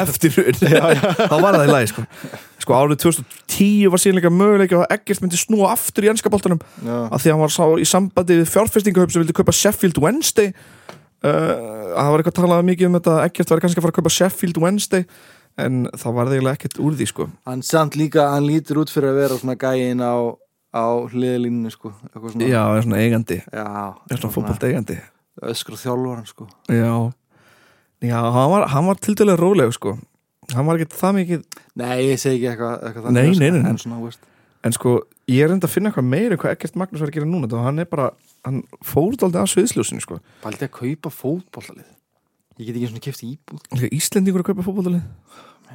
eftir 0.00 0.36
hrun. 0.36 0.60
Þá 0.60 1.34
var 1.36 1.58
það 1.58 1.64
í 1.66 1.72
lagi 1.74 1.90
sko. 1.90 2.04
sko 2.64 2.76
árið 2.78 3.02
2010 3.04 3.90
var 3.92 4.02
síðanlega 4.02 4.32
möguleika 4.32 4.78
að 4.80 4.94
Eggert 4.96 5.24
myndi 5.24 5.40
snúa 5.40 5.72
aftur 5.74 6.06
í 6.06 6.12
ennska 6.12 6.32
boltanum. 6.32 6.62
Já, 6.80 6.96
af 7.10 7.20
því 7.20 7.32
að 7.32 7.36
hann 7.36 7.42
var 7.44 7.54
sá 7.56 7.66
í 7.76 7.88
sambandi 7.88 8.38
við 8.40 8.54
fjárfestingahöf 8.54 9.12
sem 9.12 9.24
vildi 9.24 9.36
kaupa 9.36 9.56
Sheffield 9.56 10.00
Wednesday. 10.00 10.54
Uh, 11.20 11.92
það 11.92 12.14
var 12.14 12.22
eitthvað 12.22 12.38
talað 12.40 12.64
mikið 12.70 12.88
um 12.88 12.96
þetta 12.96 13.18
að 13.18 13.26
Eggert 13.28 13.52
var 13.52 13.62
kannski 13.66 13.82
að 13.82 13.86
fara 13.86 13.94
að 13.94 14.00
kaupa 14.00 14.16
Sheffield 14.16 14.62
Wednesday 14.64 15.06
en 15.60 15.80
það 15.92 16.16
var 16.16 16.28
það 16.28 16.38
eiginlega 16.38 16.58
ekkert 16.58 16.80
úr 16.80 16.96
því 16.96 17.10
sko. 17.10 17.28
Hann 17.48 17.64
samt 17.66 18.00
líka, 18.00 18.30
hann 18.32 18.48
lítur 18.48 18.80
út 18.80 18.92
fyrir 18.92 19.12
að 19.12 19.20
vera 19.20 19.40
svona 19.40 19.58
gæin 19.60 20.00
á, 20.00 20.16
á 20.72 20.86
hliðlínu 21.12 21.72
sko, 21.74 21.92
eitthvað 22.08 22.34
svona. 22.34 22.48
Já, 22.48 22.62
er 22.72 22.86
svona 22.86 23.02
eigandi, 23.04 23.40
já 23.44 23.66
er 24.08 24.22
svona 24.22 25.00
öskra 25.50 25.78
þjálfaran 25.80 26.26
sko. 26.28 26.46
Já, 26.68 26.94
já, 28.04 28.16
hann 28.34 28.50
var, 28.54 28.66
hann 28.72 28.88
var 28.90 29.00
til 29.00 29.14
dælega 29.18 29.40
róleg 29.40 29.72
sko. 29.76 29.96
Hann 30.50 30.66
var 30.66 30.80
ekki 30.80 30.96
það 30.98 31.16
mikið 31.20 31.42
nei, 31.78 31.94
ég 32.10 32.18
segi 32.18 32.40
ekki 32.40 32.48
eitthvað, 32.50 32.80
eitthvað 32.88 33.14
Nei, 33.14 33.28
sko, 33.30 33.40
nei, 33.44 33.50
nei, 33.54 33.60
nei. 33.62 33.70
en 33.70 33.78
svona, 33.78 34.00
veist. 34.02 34.24
En 34.66 34.74
sko, 34.76 34.96
ég 35.30 35.44
er 35.46 35.54
enda 35.54 35.68
að 35.68 35.72
finna 35.76 35.92
eitthvað 35.92 36.08
meira 36.10 36.36
hvað 36.40 36.56
Eggert 36.56 36.74
Magnús 36.80 37.00
var 37.04 37.12
að 37.12 37.16
gera 37.20 37.28
núna 37.30 37.48
og 37.54 37.62
hann 37.64 37.78
er 37.80 37.86
bara, 37.88 38.08
hann 38.44 38.58
fór 38.84 39.14
aldrei 39.14 39.40
að 39.44 39.52
sviðsljósinu 39.54 40.02
sko. 40.04 40.18
Baldi 40.42 40.66
að 40.66 40.74
kaupa 40.80 41.12
fótbollalið 41.14 41.86
Ég 42.60 42.66
get 42.66 42.76
ekki 42.76 42.90
svona 42.90 43.04
keft 43.06 43.22
íbúð. 43.24 43.86
Íslendingur 43.96 44.42
að 44.42 44.50
kaupa 44.50 44.66
fótbollalið 44.66 45.06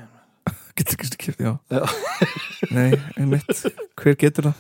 Getur 0.75 0.97
ekki 0.99 1.07
skipt, 1.07 1.39
já. 1.39 1.55
Já. 1.71 1.81
Nei, 2.75 2.91
einmitt, 3.15 3.63
hver 3.95 4.17
getur 4.19 4.51
það? 4.51 4.57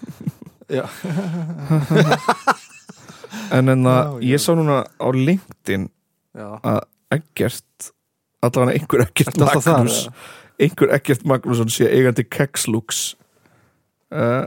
Já, 0.71 0.85
En 3.55 3.69
en 3.73 3.85
að 3.85 4.01
Já, 4.01 4.09
já. 4.19 4.25
ég 4.31 4.43
sá 4.43 4.51
núna 4.57 4.79
á 4.85 5.07
LinkedIn 5.13 5.89
að 6.35 6.81
Eggert 7.15 7.91
allavega 8.43 8.75
einhver 8.79 9.05
þar, 9.05 9.85
Magnús 9.85 10.01
einhver 10.61 10.91
Eggert 10.95 11.23
Magnússon 11.27 11.71
sé 11.73 11.87
eigandi 11.91 12.25
Kekslúks 12.27 13.15
uh, 14.13 14.45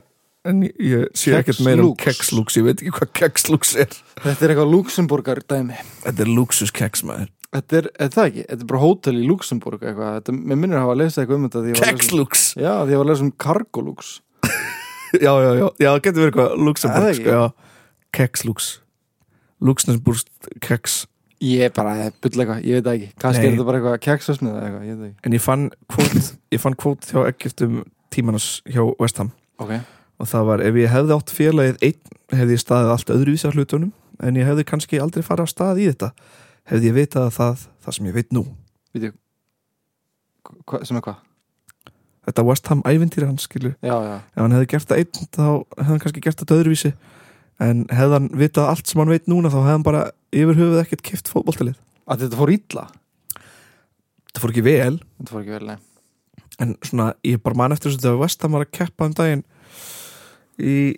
en 0.48 0.62
ég, 0.64 1.08
sé 1.18 1.34
ekkert 1.36 1.60
meira 1.66 1.84
um. 1.84 1.94
Kekslúks, 1.98 2.56
ég 2.58 2.66
veit 2.66 2.78
ekki 2.80 2.92
hvað 2.94 3.10
Kekslúks 3.18 3.74
er. 3.80 3.90
Þetta 4.22 4.46
er 4.46 4.54
eitthvað 4.54 4.70
Luxemburgar 4.72 5.42
dæmi. 5.50 5.76
Þetta 6.06 6.24
er 6.24 6.30
luxus 6.32 6.72
keks 6.72 7.02
maður. 7.04 7.28
Þetta 7.52 7.78
er, 7.80 7.88
er 7.98 8.10
það 8.14 8.30
ekki, 8.30 8.44
þetta 8.48 8.64
er 8.64 8.70
bara 8.70 8.80
hótel 8.82 9.18
í 9.18 9.26
Luxemburg 9.28 9.84
eitthvað, 9.84 10.16
þetta, 10.18 10.34
mér 10.38 10.60
minnir 10.62 10.78
að 10.78 10.84
hafa 10.86 10.94
að 10.94 11.00
lesa 11.02 11.22
eitthvað 11.22 11.38
um 11.38 11.46
þetta 11.48 11.60
að 11.60 11.68
um- 11.68 11.78
Kekslúks 11.82 12.42
Já, 12.56 12.72
því 12.84 12.94
ég 12.94 13.00
var 13.00 13.06
að 13.06 13.12
lesa 13.12 13.24
um 13.26 13.30
Cargolux. 13.44 14.10
Já, 15.24 15.32
já, 15.40 15.50
já, 15.56 15.66
já, 15.80 15.88
það 15.88 16.02
getur 16.04 16.20
verið 16.20 16.28
eitthvað 16.28 16.64
Luxemburg, 16.68 17.14
sko, 17.16 17.36
já 17.38 17.67
Kekslúks 18.16 18.78
Luxemburg 19.60 20.24
keks 20.64 21.04
Ég 21.38 21.68
er 21.68 21.70
bara, 21.70 22.08
bull 22.18 22.34
eitthvað, 22.34 22.64
ég 22.66 22.80
veit 22.80 22.88
ekki. 22.90 23.08
Kannski 23.22 23.44
er 23.46 23.52
þetta 23.52 23.64
bara 23.68 23.78
eitthvað 23.78 24.00
keksasmið 24.02 24.56
eitthvað, 24.58 24.86
ég 24.88 24.96
veit 24.98 25.04
ekki. 25.12 25.20
En 25.28 25.36
ég 25.36 25.42
fann 25.44 25.68
kvót 25.92 26.30
Ég 26.50 26.62
fann 26.64 26.74
kvót 26.78 27.06
hjá 27.12 27.20
Eggert 27.28 27.62
um 27.68 27.76
tímanas 28.10 28.48
hjá 28.66 28.82
West 28.98 29.20
Ham. 29.22 29.30
Ok, 29.62 29.76
og 30.18 30.26
það 30.30 30.48
var 30.48 30.64
ef 30.66 30.78
ég 30.80 30.90
hefði 30.90 31.14
átt 31.14 31.30
félagið 31.36 31.78
einn 31.86 32.18
hefði 32.40 32.56
ég 32.56 32.62
staðið 32.64 32.90
allt 32.94 33.12
öðruvísi 33.14 33.46
af 33.50 33.54
hlutunum 33.54 33.92
en 34.24 34.38
ég 34.40 34.48
hefði 34.50 34.64
kannski 34.66 34.98
aldrei 35.02 35.22
farið 35.26 35.46
á 35.46 35.48
stað 35.52 35.80
í 35.84 35.86
þetta 35.92 36.10
hefði 36.72 36.90
ég 36.90 36.96
vitað 36.98 37.30
það, 37.38 37.64
það 37.86 37.96
sem 37.98 38.08
ég 38.10 38.16
veit 38.18 38.34
nú. 38.34 38.44
Hva, 40.66 40.80
Sem 40.86 40.98
er 40.98 41.04
hvað? 41.04 41.20
þetta 42.28 42.44
West 42.44 42.66
Ham 42.72 42.82
ævintýri 42.88 43.28
hans 43.28 43.46
skilur 43.48 43.74
Já, 43.84 43.94
já, 43.94 44.16
ef 44.34 44.42
hann 44.42 44.54
hefði 44.56 44.68
gert 44.74 44.90
það 44.90 45.02
einn 45.02 45.28
þá 45.36 45.44
hefði 45.46 45.88
hann 45.92 46.02
kannski 46.02 46.24
gert 46.24 46.42
þetta 46.42 46.58
öðruvísi 46.58 46.92
en 47.64 47.84
hefði 47.90 48.18
hann 48.18 48.30
vitað 48.38 48.72
allt 48.72 48.86
sem 48.90 49.02
hann 49.02 49.12
veit 49.12 49.28
núna 49.30 49.50
þá 49.52 49.60
hefði 49.60 49.74
hann 49.74 49.88
bara 49.88 50.06
yfir 50.30 50.60
höfuð 50.60 50.80
ekkert 50.84 51.04
kipt 51.06 51.32
fótboltalið. 51.32 51.78
Að 52.08 52.24
þetta 52.24 52.40
fór 52.40 52.54
illa? 52.54 52.88
Þetta 54.28 54.42
fór 54.44 54.54
ekki 54.54 54.66
vel. 54.68 54.96
Fór 55.28 55.42
ekki 55.42 55.56
vel, 55.56 55.78
en 56.62 56.74
svona 56.86 57.12
ég 57.26 57.40
bara 57.42 57.58
man 57.58 57.74
eftir 57.74 57.94
þess 57.94 58.08
að 58.10 58.20
West 58.22 58.42
Ham 58.42 58.56
var 58.56 58.66
að 58.66 58.74
keppa 58.74 59.06
um 59.08 59.14
daginn 59.16 59.44
í, 60.58 60.94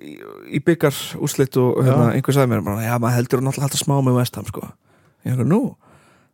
í, 0.00 0.12
í 0.56 0.60
byggar 0.64 0.96
úrslit 1.20 1.56
og 1.60 1.82
hérna, 1.82 2.12
einhver 2.14 2.36
sagði 2.36 2.54
mér 2.54 2.64
bara, 2.66 2.84
já 2.86 2.94
maður 3.02 3.18
heldur 3.20 3.42
hún 3.42 3.50
alltaf 3.52 3.66
alltaf 3.68 3.82
smá 3.82 3.98
með 4.00 4.20
West 4.20 4.38
Ham 4.40 4.48
sko. 4.48 4.70
ég 5.26 5.34
hefði 5.34 5.48
nú? 5.50 5.60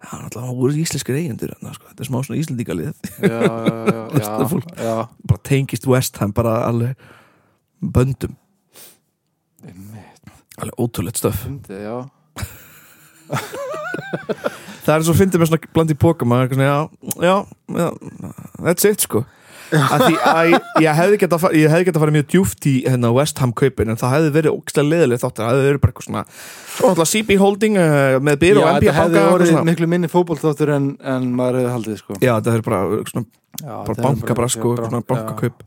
Já 0.03 0.13
alltaf 0.19 0.43
hann 0.43 0.59
voru 0.59 0.79
íslenskir 0.79 1.19
eigendur 1.19 1.57
sko. 1.59 1.89
þetta 1.91 2.05
er 2.05 2.11
smá 2.11 2.21
svona 2.21 2.39
það 4.39 4.55
já, 4.87 4.95
bara 5.27 5.45
tengist 5.51 5.91
West 5.91 6.23
Ham 6.23 6.35
bara 6.37 6.61
alveg 6.69 7.11
böndum 7.83 8.39
alveg 10.63 10.75
ótrúlegt 10.83 11.21
stöf 11.23 11.43
fyndið, 11.47 11.81
já. 11.87 11.97
Það 14.83 14.97
er 14.97 15.05
svo 15.07 15.15
fyndið 15.15 15.41
með 15.43 15.49
svona 15.53 15.71
bland 15.77 15.93
í 15.95 15.97
póka 16.03 16.27
maður 16.27 16.49
er 16.49 16.57
svona, 16.57 16.67
já, 16.67 16.81
já, 17.23 17.87
já 17.87 18.31
that's 18.67 18.87
it 18.89 19.05
sko. 19.05 19.23
Að 19.73 20.03
því 20.05 20.17
að 20.29 20.49
ég, 20.51 20.65
ég 20.85 20.97
hefði 20.99 21.19
geta 21.23 21.39
fa- 21.41 21.51
ég 21.57 21.71
hefði 21.73 21.87
geta 21.89 22.01
farið 22.03 22.17
mjög 22.19 22.27
djúft 22.35 22.67
í 22.69 22.73
hérna, 22.85 23.09
West 23.17 23.39
Ham 23.41 23.55
kaupin 23.57 23.89
en 23.89 23.97
það 24.01 24.11
hefði 24.19 24.33
verið 24.35 24.57
ógstlega 24.59 24.89
leðileg 24.91 25.23
þáttur 25.23 25.47
það 25.47 25.53
hefði 25.55 25.69
verið 25.71 25.81
bara 25.85 25.93
eitthvað 25.95 26.07
svona 26.09 26.25
svo 26.35 26.91
náttúrulega 26.91 27.13
CB 27.13 27.37
Holding 27.41 27.79
uh, 27.81 28.17
með 28.29 28.37
byr 28.43 28.61
og 28.61 28.67
Já, 28.67 28.69
MP 28.75 28.85
þetta 28.91 28.97
hefði 28.99 29.23
banka 29.31 29.47
svona. 29.49 29.65
miklu 29.71 29.89
minni 29.95 30.11
fótbolþáttur 30.13 30.75
en, 30.77 30.91
en 31.15 31.31
maður 31.39 31.59
hefði 31.63 31.73
haldið 31.79 31.97
sko. 32.03 32.19
já 32.21 32.33
þetta 32.37 32.57
er 32.59 32.67
bara, 32.69 32.83
svona, 33.15 33.25
Já, 33.63 33.73
bara 33.73 33.81
og 33.81 33.97
bara- 33.97 34.51
svona 34.91 35.01
já, 35.01 35.09
bankakaup. 35.15 35.65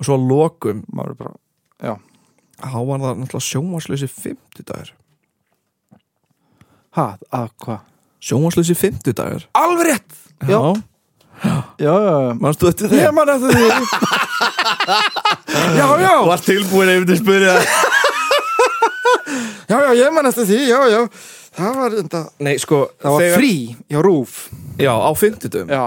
Og 0.00 0.08
svo 0.10 0.18
að 0.20 0.28
lokum 0.34 0.84
maður 0.96 1.16
bara, 1.22 1.96
þá 2.60 2.78
var 2.88 3.02
það 3.04 3.20
náttúrulega 3.22 3.46
sjónvarslösi 3.48 4.08
50 4.10 4.68
dagur 4.70 4.92
ha, 6.98 7.06
að 7.32 7.48
hvað? 7.64 7.82
sjónvarslösi 8.30 8.76
50 8.78 9.16
dagur 9.20 9.46
Alveg 9.56 9.86
rétt! 9.90 10.16
Já. 10.48 10.60
Já, 11.40 11.54
já, 11.80 11.92
já 12.04 12.34
mannstu 12.40 12.68
þetta 12.68 12.84
Ég 12.84 12.90
þegar? 12.92 13.12
man 13.16 13.30
eftir 13.32 13.50
því. 13.56 13.68
Já, 15.78 15.86
já, 16.04 16.14
var 16.28 16.42
tilbúin 16.44 16.90
ef 16.92 17.06
þið 17.08 17.20
spyrja. 17.22 17.54
Já, 19.70 19.76
já, 19.86 19.90
ég 20.02 20.12
man 20.12 20.28
eftir 20.28 20.48
því, 20.50 20.58
já, 20.68 20.80
já. 20.92 21.00
Það 21.60 21.78
var, 21.80 21.94
þetta, 21.98 22.20
nei 22.46 22.52
sko 22.62 22.76
það 23.00 23.14
var 23.14 23.22
þegar, 23.24 23.40
frí 23.40 23.54
hjá 23.90 24.00
Rúf 24.06 24.34
já 24.78 24.90
á 24.94 25.10
50 25.18 25.50
dagum 25.50 25.72
Já, 25.74 25.80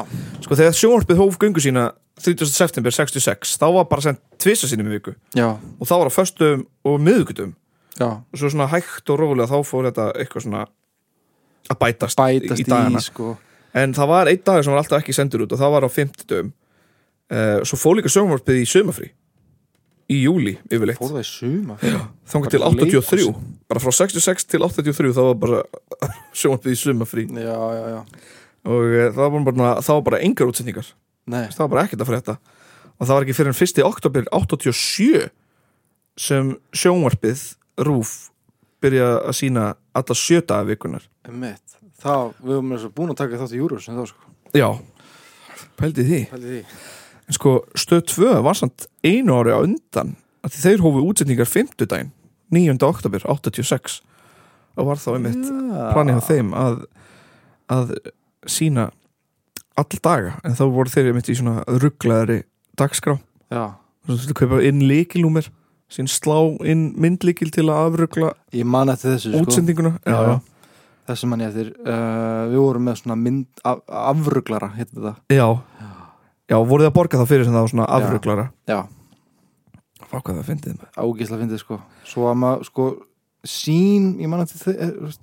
sko 0.44 0.58
þegar 0.60 0.76
sjónvarpið 0.76 1.22
hóf 1.22 1.38
göngu 1.40 1.64
sína 1.64 1.86
30. 2.26 2.50
september 2.54 2.94
66 2.96 3.58
þá 3.62 3.66
var 3.78 3.88
bara 3.92 4.06
sendt 4.06 4.22
tvisa 4.42 4.68
sinni 4.70 4.86
með 4.88 4.98
viku. 5.00 5.14
Já, 5.38 5.50
og 5.54 5.88
þá 5.90 5.94
var 5.98 6.10
það 6.10 6.18
föstum 6.20 6.66
og 6.88 7.00
miðugutum 7.04 7.54
já. 8.00 8.08
Og 8.10 8.40
svo 8.40 8.50
svona 8.54 8.70
hægt 8.72 9.10
og 9.14 9.20
rólega 9.22 9.50
þá 9.52 9.58
fór 9.68 9.90
þetta 9.92 10.10
eitthvað 10.18 10.46
svona 10.48 10.64
að 11.72 11.80
bætast, 11.80 12.18
Bætast 12.20 12.60
í 12.60 12.66
í, 12.66 12.70
dagana. 12.70 13.02
sko. 13.04 13.36
En 13.74 13.94
það 13.96 14.10
var 14.12 14.30
einn 14.30 14.42
dag 14.46 14.64
sem 14.64 14.74
var 14.74 14.82
alltaf 14.84 15.02
ekki 15.02 15.16
sendur 15.16 15.46
út 15.46 15.54
og 15.56 15.62
það 15.62 15.72
var 15.78 15.86
á 15.88 15.90
50 15.90 16.28
dögum 16.30 16.50
uh, 17.34 17.60
svo 17.66 17.80
fór 17.80 18.00
líka 18.00 18.12
sjónvarpið 18.14 18.64
í 18.64 18.66
sömafrí 18.70 19.12
í 20.14 20.18
júli 20.26 20.58
yfirleitt. 20.68 21.00
Fór 21.00 21.14
það 21.16 21.24
í 21.24 21.30
suma 21.30 21.78
þangar 21.80 22.50
bara 22.50 22.52
til 22.52 22.64
83 22.68 23.24
leikhúsi. 23.24 23.54
bara 23.72 23.82
frá 23.82 23.94
66 23.96 24.50
til 24.52 24.62
83 24.68 25.14
þá 25.16 25.22
var 25.30 25.38
bara 25.46 25.62
sjónvarpið 26.40 26.76
í 26.76 26.82
sömafrí 26.84 27.24
og 28.64 28.84
uh, 28.92 29.08
það 29.16 29.24
var 29.24 29.48
bara, 29.48 29.78
bara 30.10 30.22
engar 30.28 30.52
útsendingar 30.52 30.92
Nei, 31.30 31.46
það 31.54 31.64
var 31.64 31.72
bara 31.74 31.86
ekkert 31.88 32.04
að 32.04 32.12
frétta. 32.12 32.38
Og 33.00 33.08
það 33.08 33.16
var 33.16 33.26
ekki 33.26 33.38
fyrir 33.38 33.54
en 33.54 33.62
1. 33.68 33.84
oktober 33.88 34.28
87 34.32 35.30
sem 36.20 36.54
sjónvarpið 36.76 37.44
Rúf 37.84 38.12
byrja 38.84 39.08
að 39.24 39.38
sína 39.40 39.68
alla 39.98 40.18
sjöta 40.18 40.60
af 40.62 40.68
vikunar 40.70 41.08
mitt 41.32 41.74
Það, 42.04 42.34
við 42.44 42.58
höfum 42.58 42.74
þess 42.74 42.88
að 42.88 42.96
búin 42.98 43.14
að 43.14 43.20
taka 43.22 43.38
þátt 43.40 43.54
í 43.56 43.60
Júrus 43.62 43.86
en 43.88 44.00
þá 44.02 44.08
sko. 44.10 44.32
Já, 44.60 44.68
pældi 45.80 46.04
því. 46.04 46.18
Hældi 46.34 46.50
því. 46.50 46.64
En 47.24 47.38
sko 47.38 47.54
stöð 47.80 48.02
2 48.12 48.32
var 48.44 48.58
samt 48.60 48.88
einu 49.08 49.38
ári 49.38 49.54
á 49.56 49.64
undan 49.64 50.12
að 50.44 50.58
þeir 50.60 50.84
hófu 50.84 51.06
útsendingar 51.08 51.48
50 51.48 51.88
daginn 51.88 52.12
9. 52.52 52.76
oktober 52.84 53.24
86 53.24 54.02
og 54.76 54.90
var 54.90 55.00
þá 55.00 55.10
einmitt 55.14 55.48
planið 55.94 56.20
á 56.20 56.24
þeim 56.28 56.52
að 56.58 56.82
að 57.72 57.96
sína 58.52 58.90
all 59.80 60.00
daga 60.06 60.36
en 60.46 60.56
þá 60.58 60.64
voru 60.70 60.92
þeir 60.94 61.12
einmitt 61.12 61.30
í 61.32 61.36
svona 61.40 61.64
rugglaðari 61.68 62.44
dagskrá. 62.80 63.18
Já, 63.54 63.66
þú 64.06 64.16
þurftu 64.18 64.34
að 64.36 64.40
kaupa 64.42 64.62
inn 64.70 64.82
líkilúmer 64.90 65.50
sín 65.94 66.10
slá 66.10 66.38
inn 66.66 66.88
myndlíkil 66.98 67.52
til 67.54 67.68
að 67.70 67.90
afrugla 67.92 68.32
ég 68.56 68.66
man 68.66 68.90
eftir 68.94 69.14
þessu 69.16 69.32
sko. 69.34 69.44
útsendinguna. 69.46 69.92
Já, 70.06 70.18
já. 70.30 70.36
Þessi 71.04 71.28
man 71.28 71.42
ég 71.44 71.50
eftir. 71.52 71.74
Uh, 71.84 72.48
Við 72.54 72.60
vorum 72.64 72.86
með 72.88 73.00
svona 73.02 73.18
mynd 73.20 73.64
af, 73.68 73.82
afruglara 73.92 74.70
Heitir 74.78 75.02
þetta. 75.02 75.12
Já, 75.36 75.48
já, 76.48 76.56
voruð 76.64 76.86
þið 76.86 76.92
að 76.92 76.96
borga 76.96 77.20
þá 77.20 77.26
fyrir 77.34 77.44
sem 77.48 77.54
það 77.58 77.66
var 77.66 77.74
svona 77.74 77.88
Já. 77.90 77.96
afruglara? 77.98 78.46
Já, 78.72 78.80
Fá 80.04 80.16
hvað 80.22 80.38
það 80.40 80.48
fyndið 80.52 80.78
með 80.78 81.02
ágæsla 81.04 81.40
fyndið 81.42 81.60
sko. 81.64 81.80
Svo 82.08 82.30
að 82.30 82.40
maður 82.44 82.66
sko 82.70 82.88
Sín, 83.44 84.06
ég 84.24 84.30
man 84.32 84.44
eftir 84.46 84.62
þið 84.64 85.18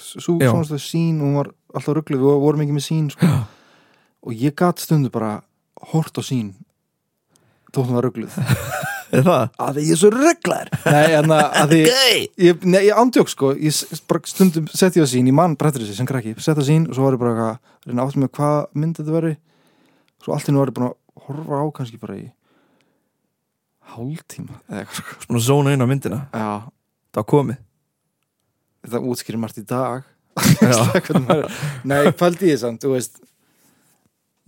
Svo 0.00 0.36
Já. 0.40 0.50
svona 0.50 0.80
sín 0.82 1.20
Hún 1.22 1.36
var 1.38 1.50
alltaf 1.74 1.94
ruggluð, 1.94 2.22
við 2.24 2.40
vorum 2.42 2.62
ekki 2.64 2.74
með 2.80 2.86
sín 2.88 3.10
sko. 3.14 3.30
Og 4.26 4.34
ég 4.36 4.54
gat 4.58 4.82
stundu 4.82 5.10
bara 5.12 5.38
Hort 5.92 6.18
á 6.18 6.22
sín 6.24 6.52
Þótt 7.70 7.86
hún 7.88 7.96
var 7.98 8.06
ruggluð 8.08 8.34
Er 9.16 9.24
það? 9.26 9.44
Að 9.58 9.78
því 9.78 9.84
ég 9.88 9.92
er 9.96 9.98
svo 9.98 10.10
rugglar 10.14 10.68
Nei, 10.84 11.06
en 11.18 11.32
að, 11.34 11.44
að 11.62 11.72
því 11.72 11.78
ég, 12.46 12.66
Nei, 12.68 12.80
ég 12.86 12.98
ándjók 13.00 13.30
sko. 13.32 13.52
Ég 13.58 14.02
bara 14.10 14.20
stundum 14.30 14.68
setti 14.70 15.02
á 15.02 15.06
sín 15.10 15.26
Ég 15.30 15.34
man 15.34 15.56
brettur 15.58 15.82
þessi 15.82 15.96
sem 15.98 16.06
krakki. 16.08 16.36
Setti 16.38 16.62
á 16.62 16.66
sín 16.68 16.84
og 16.86 16.94
svo 16.98 17.08
var 17.08 17.16
ég 17.16 17.22
bara 17.22 17.46
að 17.48 17.88
Reyna 17.88 18.04
áttum 18.06 18.22
með 18.26 18.30
hvað 18.38 18.58
mynd 18.78 19.00
þetta 19.00 19.16
veri 19.16 19.32
Svo 20.22 20.36
allt 20.36 20.50
í 20.50 20.54
nú 20.54 20.60
var 20.62 20.70
ég 20.70 20.76
búin 20.78 20.90
að 20.92 21.24
horfa 21.26 21.58
á 21.58 21.64
kannski 21.80 21.98
bara 22.02 22.18
í 22.20 22.28
Hálftíma 23.90 24.60
Eða 24.68 24.84
eitthvað 24.84 25.00
sko. 25.00 25.18
Svona 25.26 25.42
zóna 25.48 25.74
inn 25.74 25.82
á 25.82 25.88
myndina? 25.90 26.20
Já, 26.30 26.50
Það 27.10 27.18
var 27.22 27.28
komið? 27.32 27.58
Þetta 28.84 29.00
útskýrir 29.10 29.40
margt 29.42 29.58
í 29.60 29.64
dag. 29.68 30.06
Nei, 31.90 32.12
pældi 32.16 32.52
ég 32.52 32.60
samt, 32.62 32.80
þú 32.84 32.94
veist 32.94 33.18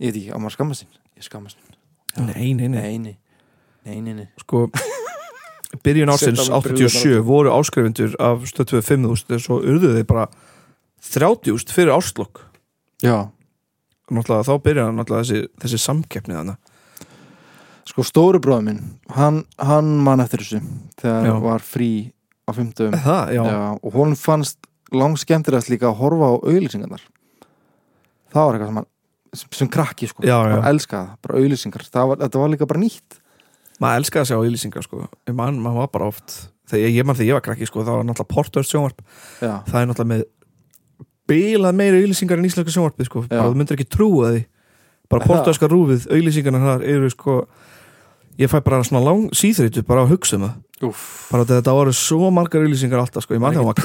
Ég 0.01 0.09
veit 0.09 0.17
ekki, 0.21 0.31
á 0.33 0.37
maður 0.41 0.55
skammast 0.57 0.83
sín? 0.85 0.89
Ég 1.19 1.27
skammast 1.27 1.59
sín 1.59 1.79
Nei, 2.27 2.53
nei, 2.53 2.67
nei. 2.69 2.81
Nei, 2.81 2.97
nei, 3.01 3.15
nei, 3.85 4.01
nei, 4.01 4.13
nei. 4.21 4.27
Sko 4.41 4.67
Byrjun 5.85 6.11
ársins 6.13 6.43
Setja 6.43 6.53
á 6.53 6.59
mig 6.61 6.81
87 6.85 7.21
voru 7.25 7.53
áskrifundur 7.53 8.13
af 8.21 8.43
stöð 8.49 8.73
25.000 8.81 9.41
svo 9.41 9.59
urðu 9.61 9.93
þeir 9.95 10.07
bara 10.09 10.27
30.000 11.03 11.73
fyrir 11.73 11.93
árslokk 11.95 12.43
Já, 13.03 13.29
Náttúrulega 14.13 14.45
þá 14.47 14.53
byrjaði 14.63 14.95
náttúrulega 14.97 15.23
þessi, 15.25 15.47
þessi 15.63 15.79
samkeppni 15.81 16.37
þannig 16.37 16.69
sko 17.89 18.05
stóru 18.07 18.39
bróður 18.43 18.67
minn 18.69 18.83
Hann, 19.17 19.41
hann 19.59 19.89
man 20.05 20.21
eftir 20.23 20.43
þessu 20.43 20.61
Þegar 21.01 21.27
Já. 21.27 21.33
var 21.43 21.65
frí 21.65 21.89
á 22.47 22.51
fimmtum 22.55 22.95
Það, 22.95 23.33
já, 23.35 23.43
og 23.75 23.97
hún 23.97 24.15
fannst 24.19 24.69
langskemmtilegast 24.93 25.71
líka 25.73 25.89
að 25.89 25.99
horfa 26.03 26.29
á 26.29 26.33
auðlýsingarnar 26.45 27.03
það 28.33 28.45
var 28.47 28.55
eitthvað 28.55 28.69
sem 28.69 28.79
hann 28.79 28.89
sem, 29.33 29.69
krakki 29.71 30.07
sko, 30.11 30.23
Já, 30.25 30.37
já. 30.51 30.57
elskaði 30.69 31.09
það, 31.09 31.19
bara 31.25 31.41
auðlýsingar 31.41 31.85
þetta 31.89 32.41
var 32.41 32.51
líka 32.53 32.67
bara 32.69 32.81
nýtt. 32.83 33.19
Maður 33.81 34.01
elskaði 34.03 34.21
að 34.23 34.29
sjá 34.29 34.37
auðlýsingar 34.37 34.85
sko. 34.85 35.07
Ég 35.27 35.35
man, 35.37 35.57
maður 35.63 35.83
var 35.83 35.91
bara 35.95 36.09
oft 36.11 36.35
þegar 36.69 36.83
ég, 36.85 36.95
ég 36.99 37.07
man 37.07 37.17
þegar 37.17 37.29
ég 37.31 37.37
var 37.39 37.45
krakki 37.47 37.67
sko, 37.69 37.83
það 37.83 37.97
var 37.99 38.07
náttúrulega 38.07 38.33
portöðst 38.35 38.73
sjónvarp. 38.73 39.03
Já, 39.41 39.53
það 39.67 39.77
er 39.81 39.89
náttúrulega 39.89 40.11
með 40.13 40.25
bilað 41.33 41.77
meira 41.79 42.01
auðlýsingar 42.01 42.41
en 42.41 42.49
íslenska 42.49 42.75
sjónvarpið 42.75 43.09
sko, 43.09 43.23
bara 43.31 43.49
þú 43.49 43.59
myndir 43.59 43.77
ekki 43.79 43.89
trúa 43.95 44.33
því. 44.35 44.43
Bara 45.11 45.23
það? 45.23 45.31
portöðska 45.33 45.69
rúfið, 45.71 46.05
auðlýsingarna 46.13 46.61
þar 46.63 46.85
eru 46.93 47.09
sko 47.13 47.37
ég 48.39 48.49
fæ 48.51 48.57
bara 48.65 48.83
svona 48.87 49.03
lang 49.05 49.27
síþreitu 49.35 49.83
bara 49.87 50.05
að 50.05 50.13
hugsa 50.15 50.37
um 50.39 50.45
það. 50.47 50.59
Bara 51.31 51.47
þetta 51.47 51.75
voru 51.77 51.93
svo 51.95 52.29
margar 52.33 52.63
auðlýsingar 52.65 52.99
alltaf 53.03 53.23
sko, 53.25 53.35
ég 53.37 53.43
man 53.43 53.55
þegar 53.55 53.67
maður 53.69 53.81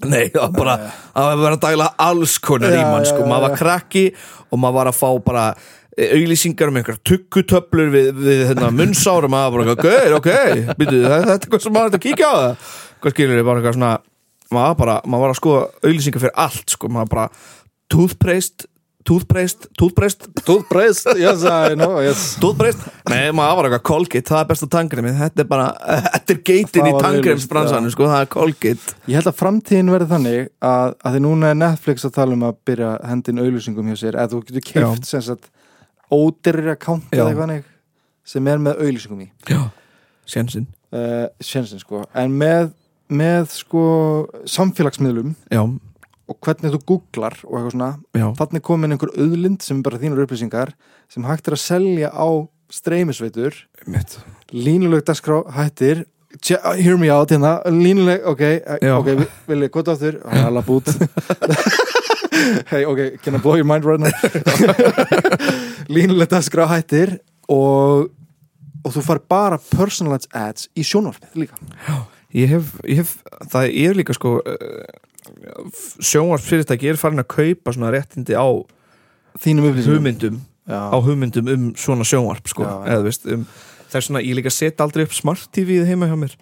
var. 0.00 0.10
Nei, 0.10 0.26
það 0.34 0.42
var 0.42 0.56
bara, 0.58 0.76
það 1.14 1.28
var 1.30 1.40
bara 1.44 1.58
að 1.58 1.64
dæla 1.66 1.88
alls 2.08 2.36
konar 2.42 2.74
í 2.74 2.82
mann, 2.82 3.06
sko, 3.08 3.26
maður 3.30 3.48
var 3.48 3.58
krakki 3.60 4.04
og 4.50 4.60
maður 4.60 4.78
var 4.80 4.90
að 4.90 4.98
fá 5.00 5.08
bara 5.24 5.44
auðlýsingar 5.94 6.72
um 6.72 6.80
einhver 6.80 6.98
tuggutöflur 7.06 7.92
við, 7.94 8.08
við 8.18 8.42
hérna, 8.50 8.72
munnsárum, 8.74 9.30
maður 9.30 9.60
bara, 9.60 9.76
ok, 9.76 9.86
ok 10.18 10.30
byrju, 10.80 11.04
þetta 11.06 11.20
er 11.20 11.36
eitthvað 11.36 11.62
sem 11.62 11.76
maður 11.76 11.92
er 11.92 12.00
að 12.00 12.04
kíkja 12.08 12.30
á. 12.34 12.34
Það 12.34 13.04
hvað 13.04 13.14
skilur 13.14 13.38
ég, 13.38 13.46
bara 13.46 13.60
eitthvað 13.60 13.76
svona 13.78 13.92
maður 14.54 14.70
var 14.70 14.78
bara, 14.80 14.96
maður 15.06 15.24
var 15.24 15.34
að 15.34 15.40
skoða 15.40 15.64
auðlýsingar 15.84 16.24
fyrir 16.24 16.38
allt, 16.44 16.74
sko, 16.74 16.90
maður 16.92 17.12
bara 17.14 17.26
toothpaste, 17.92 18.68
toothpaste, 19.04 19.68
toothpaste? 19.78 20.30
Toothpaste, 20.46 21.14
yes 21.20 21.44
I 21.44 21.76
know 21.76 22.00
yes. 22.02 22.34
toothpaste, 22.42 22.92
nei, 23.10 23.28
maður 23.36 23.58
var 23.58 23.68
eitthvað 23.68 23.84
Colgate, 23.90 24.24
það 24.30 24.40
er 24.40 24.50
besta 24.52 24.68
tangrið 24.74 25.06
minn, 25.06 25.18
þetta 25.18 25.44
er 25.44 25.48
bara 25.50 25.66
þetta 26.06 26.36
er 26.36 26.40
geitin 26.50 26.88
í 26.88 26.94
var 26.94 27.06
tangreimsbransanum, 27.08 27.88
auglýst, 27.88 27.96
sko, 27.98 28.08
það 28.12 28.24
er 28.24 28.30
Colgate. 28.34 28.94
Ég 29.10 29.20
held 29.20 29.30
að 29.30 29.38
framtíðin 29.40 29.92
verði 29.94 30.10
þannig 30.14 30.40
að, 30.70 30.94
að 30.96 31.16
því 31.18 31.24
núna 31.26 31.50
er 31.52 31.60
Netflix 31.60 32.08
að 32.08 32.16
tala 32.16 32.38
um 32.38 32.46
að 32.48 32.62
byrja 32.70 32.94
hendin 33.10 33.42
auðlýsingum 33.44 33.92
hjá 33.92 34.00
sér 34.06 34.18
eða 34.18 34.32
þú 34.32 34.42
getur 34.48 34.66
keift 34.70 35.10
sem 35.10 35.26
sagt 35.28 35.50
ódyrri 36.12 36.72
account 36.72 37.10
Já. 37.10 37.20
eða 37.20 37.28
eitthvað 37.28 37.46
hannig 37.48 37.68
sem 38.24 38.48
er 38.48 38.64
með 38.64 38.80
auðlýsingum 38.86 39.26
í. 39.26 39.30
Já, 39.52 39.60
sénsinn 40.30 40.70
uh, 40.94 41.26
sjensin 41.42 41.82
sko. 41.82 42.04
En 42.16 42.34
með, 42.38 42.72
með 43.12 43.50
sko 43.54 43.84
samfélagsmiðlum 44.50 45.34
Já, 45.52 45.62
og 46.28 46.38
hvernig 46.40 46.72
þú 46.72 46.80
googlar 46.88 47.34
og 47.44 47.58
eitthvað 47.58 47.74
svona 47.74 47.90
já, 48.16 48.26
þannig 48.38 48.62
komin 48.64 48.94
einhver 48.96 49.12
auðlind 49.18 49.62
sem 49.62 49.78
er 49.80 49.84
bara 49.88 49.98
þínur 50.00 50.22
upplýsingar 50.24 50.72
sem 51.12 51.26
hægt 51.28 51.48
er 51.50 51.56
að 51.58 51.62
selja 51.64 52.10
á 52.14 52.28
streymisveitur. 52.72 53.54
Línuleg 54.56 55.04
dagskrá 55.06 55.42
hættir. 55.52 56.04
Hear 56.48 56.96
me 56.98 57.10
out 57.14 57.30
hérna, 57.30 57.60
línuleg, 57.70 58.24
ok, 58.26 58.40
eh, 58.42 58.78
Já. 58.82 58.96
ok, 58.98 59.06
vi- 59.20 59.28
vilja, 59.46 59.68
hvað 59.70 59.92
áttur? 59.94 60.16
Alla 60.26 60.62
bút. 60.62 60.88
Hey, 62.66 62.84
ok, 62.84 63.16
can 63.22 63.36
I 63.36 63.38
blow 63.38 63.54
your 63.54 63.64
mind 63.64 63.84
right 63.86 64.00
now? 64.00 64.10
línuleg 65.94 66.28
dagskrá 66.32 66.66
hættir 66.68 67.14
og, 67.48 68.10
og 68.84 68.92
þú 68.96 69.02
far 69.06 69.20
bara 69.30 69.58
personalized 69.70 70.28
ads 70.36 70.66
í 70.76 70.84
sjónvarpið 70.84 71.38
líka. 71.44 71.56
Ég 72.34 72.50
hef, 72.50 72.72
ég 72.90 73.00
hef, 73.04 73.14
það 73.52 73.70
er 73.84 73.96
líka 74.00 74.16
sko 74.16 74.34
sjónvarsfyrirtæki 76.04 76.90
er 76.92 76.98
farin 77.00 77.22
að 77.22 77.28
kaupa 77.34 77.74
svona 77.74 77.92
réttindi 77.94 78.36
á 78.36 78.46
þínum 79.44 79.70
hugmyndum 79.84 80.40
á 80.70 80.96
hugmyndum 81.04 81.48
um 81.54 81.64
svona 81.78 82.06
sjónvarp 82.08 82.48
sko, 82.50 82.64
Já, 82.66 82.74
eða 82.94 83.06
veist 83.08 83.26
um, 83.30 83.44
það 83.90 83.98
er 84.00 84.06
svona, 84.08 84.22
ég 84.24 84.38
líka 84.38 84.52
set 84.54 84.80
aldrei 84.84 85.04
upp 85.06 85.14
smart 85.16 85.48
TV 85.54 85.80
heima 85.86 86.08
hjá 86.10 86.16
mér, 86.18 86.36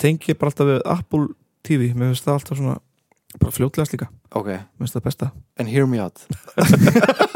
tengi 0.00 0.34
bara 0.38 0.52
alltaf 0.52 0.70
við 0.70 0.82
Apple 0.96 1.26
TV, 1.66 1.90
mér 1.94 2.12
finnst 2.12 2.26
það 2.28 2.38
alltaf 2.40 2.60
svona 2.60 2.76
bara 3.42 3.52
fljótlegast 3.52 3.92
líka, 3.92 4.06
ok. 4.32 4.46
Mér 4.48 4.84
finnst 4.86 4.94
það 4.96 5.04
besta. 5.10 5.26
En 5.60 5.66
hear 5.68 5.84
me 5.90 5.98
out. 6.00 6.22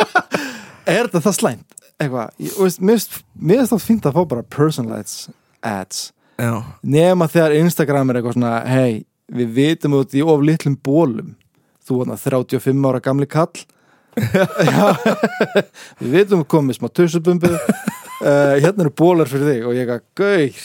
Er 0.90 1.06
þetta 1.06 1.20
það 1.26 1.34
slæmt? 1.36 1.74
eitthvað, 2.00 2.30
ég- 2.40 2.54
þú 2.56 2.64
veist, 2.64 2.80
mér 2.80 2.96
finnst- 2.96 3.70
það 3.74 3.82
fínt 3.84 4.06
að 4.08 4.14
fá 4.16 4.22
bara 4.30 4.42
personalized 4.48 5.34
ads 5.62 6.12
já, 6.40 6.54
nema 6.82 7.26
þegar 7.28 7.52
Instagram 7.58 8.10
er 8.10 8.16
eitthvað 8.22 8.36
svona 8.38 8.52
hei, 8.64 9.04
við 9.30 9.52
vitum 9.56 9.98
út 10.00 10.16
í 10.16 10.24
of 10.26 10.42
litlum 10.44 10.76
bólum 10.84 11.36
þú 11.90 12.02
var 12.02 12.20
35 12.22 12.88
ára 12.88 13.02
gamli 13.02 13.28
kall. 13.30 13.64
Við 16.00 16.14
vitum 16.14 16.44
að 16.44 16.48
komið 16.50 16.78
smá 16.78 16.88
tussubumbu. 16.94 17.50
Uh, 18.20 18.58
hérna 18.60 18.84
eru 18.84 18.92
bólar 18.92 19.30
fyrir 19.30 19.48
þig 19.48 19.62
og 19.64 19.76
ég 19.78 19.88
eitthvað, 19.88 20.02
gauð 20.20 20.56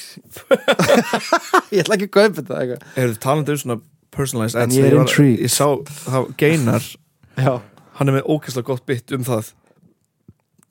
ég 1.71 1.85
ætla 1.85 1.95
ekki 1.95 2.09
að 2.09 2.15
kaupa 2.17 2.41
þetta 2.41 2.57
er 2.99 3.13
þið 3.13 3.19
talandi 3.23 3.53
um 3.53 3.59
svona 3.61 3.77
personalized 4.11 4.59
ads? 4.59 4.75
ég 4.75 4.89
ég 5.39 5.53
sá, 5.53 5.69
það 6.01 6.27
geinar. 6.41 6.89
Já, 7.39 7.53
hann 7.95 8.11
er 8.11 8.17
með 8.17 8.27
ógeðslega 8.27 8.67
gott 8.73 8.83
bytt 8.91 9.15
um 9.15 9.23
það 9.23 9.53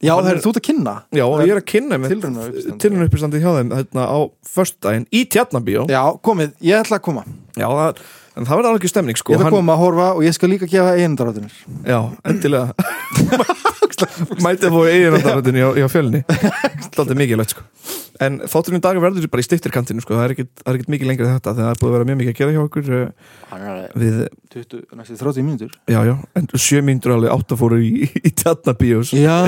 já 0.03 0.13
það 0.17 0.31
er- 0.31 0.41
þú 0.43 0.49
ert 0.51 0.61
að 0.61 0.67
kynna. 0.69 0.95
Já, 1.13 1.25
ég 1.45 1.51
er 1.55 1.61
að 1.61 1.67
kynna 1.71 1.99
Tilraunauppstandi. 2.09 2.79
tilrunauppistandi 2.83 3.41
hjá 3.41 3.51
þeim 3.59 3.71
hérna 3.79 4.05
á 4.11 4.19
föstudaginn 4.55 5.07
í 5.13 5.25
Tjarnabíó 5.29 5.87
já, 5.89 6.03
komið, 6.23 6.53
ég 6.61 6.83
ætla 6.83 6.99
að 6.99 7.03
koma. 7.03 7.25
Já, 7.57 7.69
það, 7.69 7.97
en 8.35 8.47
það 8.49 8.59
verður 8.61 8.71
alveg 8.73 8.91
stemning 8.93 9.19
sko. 9.21 9.35
Ég 9.35 9.41
að 9.41 9.49
Hann- 9.49 9.57
koma 9.57 9.77
að 9.77 9.83
horfa 9.85 10.09
og 10.15 10.23
ég 10.27 10.35
skal 10.37 10.51
líka 10.53 10.69
gefa 10.71 10.95
einundarátunir 10.99 11.55
Já, 11.87 12.01
endilega. 12.25 12.75
Mætið 14.45 14.67
að 14.69 14.75
fóðu 14.75 14.89
eiginandaröndinni 14.91 15.63
á, 15.63 15.71
á 15.71 15.89
fjölni. 15.89 16.21
Þetta 16.27 17.05
er 17.07 17.19
mikilvægt 17.19 17.55
sko. 17.55 17.63
En 18.23 18.37
þátturinn 18.47 18.79
í 18.79 18.83
dag 18.85 18.99
verður 19.03 19.27
bara 19.31 19.43
í 19.43 19.47
stýttirkantinu 19.47 20.03
sko. 20.05 20.15
Það 20.19 20.25
er 20.25 20.35
það 20.45 20.71
er 20.71 20.79
ekkit 20.79 20.91
mikið 20.95 21.09
lengri 21.11 21.29
þetta 21.29 21.55
það 21.59 21.71
er 21.71 21.81
búið 21.81 21.91
að 21.91 21.95
vera 21.97 22.09
mjög 22.11 22.19
mikið 22.21 22.33
að 22.33 22.39
gera 22.41 22.55
hjá 22.55 22.61
okkur 22.63 22.91
uh, 22.99 23.09
Við, 24.03 24.19
20, 24.55 24.85
næstu 24.99 25.19
30 25.23 25.47
mínútur. 25.47 25.73
Já, 25.91 25.99
já. 26.07 26.15
En 26.39 26.47
sjö 26.55 26.83
mínútur 26.87 27.15
alveg 27.17 27.35
átt 27.35 27.55
að 27.57 27.63
fóru 27.65 27.81
í, 27.83 28.07
í, 28.07 28.35
tjarnabíós 28.43 29.15
já. 29.19 29.39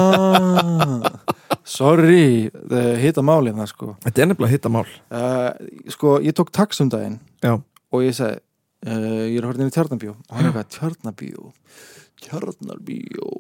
Sorry, 1.66 2.49
hitta 3.03 3.22
málið 3.27 3.61
það 3.61 3.70
sko. 3.72 3.92
Þetta 4.07 4.22
er 4.22 4.31
nefnilega 4.33 4.55
hitta 4.57 4.72
mál 4.72 4.85
uh, 4.87 5.51
sko, 5.90 6.18
ég 6.22 6.35
tók 6.38 6.53
tax 6.55 6.83
um 6.83 6.90
daginn 6.92 7.18
Já, 7.42 7.57
og 7.59 8.05
ég 8.07 8.14
segi 8.18 8.38
uh, 8.85 9.25
ég 9.31 9.39
er 9.39 9.45
að 9.45 9.49
horfa 9.51 9.62
inn 9.65 9.71
í 9.73 9.77
Tjarnabíó 9.77 10.12
og 10.17 10.35
hann 10.37 10.45
er 10.45 10.51
eitthvað, 10.53 10.69
Tjarnabíó 10.77 11.53
Tjarnabíó 12.27 13.31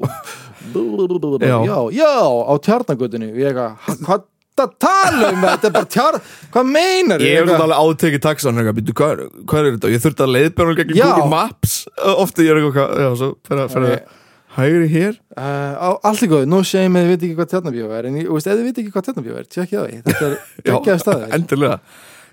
Já. 1.66 1.76
já, 1.92 2.14
á 2.46 2.52
Tjarnagötunni 2.66 3.30
og 3.32 3.38
ég 3.40 3.50
eitthvað, 3.52 3.76
"Ha- 3.86 4.00
hvað 4.06 4.24
það 4.56 4.70
tala 4.80 5.30
um? 5.32 5.42
Þetta 5.44 5.68
er 5.68 5.72
bara 5.74 5.88
tjarn, 5.92 6.20
hvað 6.52 6.68
meinar 6.72 7.20
ég 7.20 7.40
hef 7.44 7.60
alveg 7.60 7.80
átekið 7.82 8.22
taxan 8.24 8.56
hvað, 8.56 9.66
er 9.66 9.72
þetta? 9.76 9.90
Ég 9.92 10.00
þurfti 10.04 10.24
að 10.24 10.32
leiðbjörn 10.36 10.76
gegn 10.80 10.94
Já. 10.96 11.04
Google 11.10 11.28
Maps. 11.30 11.74
Ofta 12.16 12.42
ég 12.42 12.50
er 12.54 12.60
eitthvað, 12.62 12.94
já, 13.04 13.10
svo 13.20 13.28
fer 13.44 13.60
að, 13.60 13.76
að 13.76 14.00
Hægri 14.56 14.86
hér. 14.88 15.18
Uh, 15.36 15.98
allt 16.08 16.22
í 16.24 16.28
góð, 16.32 16.46
nú 16.48 16.62
séum 16.64 16.94
við 16.96 17.10
veit 17.10 17.24
ekki 17.26 17.36
hvað 17.36 17.50
Tjarnabíó 17.52 17.90
er 17.92 18.06
en 18.08 18.14
ég, 18.16 18.28
veist, 18.32 18.46
ef 18.48 18.56
þið 18.56 18.64
veit 18.70 18.78
ekki 18.80 18.92
hvað 18.94 19.04
Tjarnabíó 19.10 19.34
er 19.36 19.48
tjekkið 19.52 19.76
á 19.76 19.84
því, 19.84 19.98
þetta 20.06 20.24
er 20.30 20.36
geggjaði 20.70 21.02
staði 21.02 21.28
endilega 21.36 21.76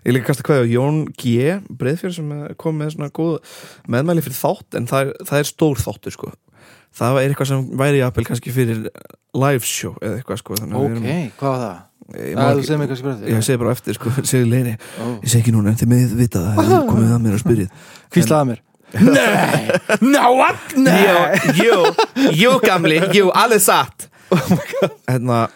Ég 0.04 0.16
líka 0.18 0.30
kasta 0.32 0.44
hvað 0.48 0.66
Jón 0.74 0.98
G. 1.16 1.60
Breiðfjörð 1.80 2.16
sem 2.18 2.32
kom 2.60 2.76
með 2.82 2.96
svona 2.98 3.10
góð 3.16 3.38
meðmæli 3.88 4.24
fyrir 4.26 4.40
þátt 4.42 4.78
en 4.80 4.88
það 4.90 5.06
er, 5.06 5.14
það 5.30 5.40
er 5.44 5.50
stór 5.50 5.80
þáttur 5.84 6.16
sko. 6.18 6.32
Það 6.94 7.20
er 7.24 7.32
eitthvað 7.32 7.50
sem 7.50 7.64
væri 7.80 8.02
jafnvel 8.04 8.26
kannski 8.28 8.52
fyrir 8.54 8.84
live 9.34 9.66
show 9.66 9.96
eða 10.04 10.20
eitthvað 10.20 10.42
sko. 10.44 10.58
að 10.60 10.76
ok, 10.78 10.92
erum- 10.92 11.08
hvað 11.40 11.50
var 11.56 11.64
það? 11.64 11.82
Ég, 12.14 12.34
Það 12.36 12.50
ekki- 12.52 12.68
segir 12.68 12.78
mig 12.82 12.90
kannski 12.92 13.06
bara 13.08 13.32
ég 13.32 13.44
segi 13.48 13.58
bara 13.62 13.72
á 13.72 13.76
eftir 13.78 13.96
sko, 13.98 14.12
segi 14.34 14.50
leini 14.52 14.74
Ó. 14.76 15.06
Ég 15.24 15.30
segi 15.32 15.40
ekki 15.42 15.54
núna 15.56 15.72
en 15.72 15.80
þið 15.80 15.90
með 15.94 16.14
vita 16.20 16.42
það 16.44 16.72
komið 16.92 17.14
að 17.16 17.22
mér 17.24 17.38
að 17.38 17.44
spyrja 17.46 17.68
Hvíslaði 18.14 18.50
mér 18.52 18.62
Nei, 18.94 19.80
ná, 20.06 20.26
what? 20.38 20.76
Nei 20.78 21.56
Jú, 21.58 21.80
jú 22.38 22.52
gamli, 22.62 23.00
jú, 23.16 23.32
alveg 23.34 23.64
satt 23.64 24.10
hérna, 25.10 25.48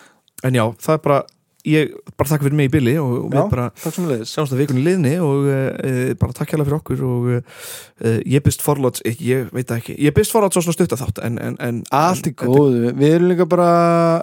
En 0.47 0.55
já, 0.57 0.63
það 0.81 0.95
er 0.95 1.03
bara 1.03 1.19
ég 1.67 1.93
bara 2.17 2.31
þakka 2.31 2.47
fyrir 2.47 2.57
mig 2.59 2.69
í 2.69 2.73
billi 2.77 2.95
og, 3.01 3.13
og 3.27 3.35
Já, 3.35 3.37
við 3.37 3.51
bara 3.53 3.67
takk 3.83 3.97
sjáumst 4.31 4.55
að 4.55 4.61
vikunni 4.63 4.83
liðni 4.85 5.13
og 5.23 5.47
uh, 5.51 6.13
bara 6.21 6.37
takk 6.37 6.53
hérlega 6.53 6.67
fyrir 6.69 6.77
okkur 6.79 7.03
og 7.07 7.29
uh, 7.33 8.19
ég 8.25 8.43
byrst 8.45 8.63
forláts, 8.65 9.03
ég, 9.07 9.21
ég 9.27 9.51
veit 9.55 9.67
það 9.69 9.81
ekki 9.81 9.97
ég 10.07 10.15
byrst 10.17 10.35
forláts 10.35 10.57
á 10.57 10.61
svona 10.63 10.77
stutta 10.77 10.99
þátt 10.99 11.23
en, 11.27 11.39
en, 11.43 11.57
en 11.63 11.81
Allt 11.95 12.29
í 12.29 12.33
en- 12.33 12.39
góðu, 12.41 12.93
við 12.97 13.17
erum 13.17 13.31
líka 13.33 13.49
bara 13.49 13.71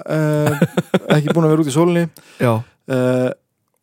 uh, 0.02 0.64
ekki 1.16 1.34
búin 1.34 1.48
að 1.48 1.54
vera 1.54 1.64
út 1.64 1.72
í 1.72 1.74
uh, 2.44 3.30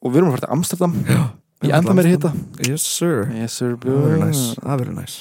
og 0.02 0.10
við 0.14 0.22
erum 0.22 0.32
að 0.32 0.36
fara 0.38 0.46
til 0.46 0.54
Amsterdam. 0.56 0.98
Já. 1.06 1.22
Í 1.62 1.70
enda 1.78 1.94
meiri 1.94 2.16
hitta 2.16 2.32
Yes 2.66 2.86
sir, 2.90 3.28
Yes 3.38 3.60
sir, 3.60 3.76
það 3.78 4.00
verður 4.02 4.16
björn 4.16 4.24
næs 4.26 4.40
Það 4.58 4.80
verður 4.82 4.96
næs, 4.98 5.18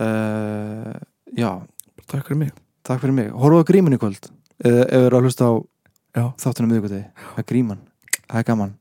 uh, 0.00 0.94
Já, 1.36 1.50
Bara 1.60 2.08
takk 2.08 2.30
fyrir 2.30 2.40
mig. 2.46 2.52
Takk 2.86 3.02
fyrir 3.02 3.16
mig. 3.16 3.32
Grímun 3.68 3.96
í 3.96 4.00
kvöld 4.00 4.30
ef 4.56 4.70
við 4.72 5.06
erum 5.10 5.18
að 5.18 5.26
hlusta 5.28 5.48
á. 5.50 5.54
Þáttunum 6.40 6.70
miðvikudegi. 6.72 7.06
Það 7.34 7.40
er 7.42 7.48
gríman, 7.52 7.80
það 8.26 8.38
er 8.40 8.46
gaman. 8.50 8.72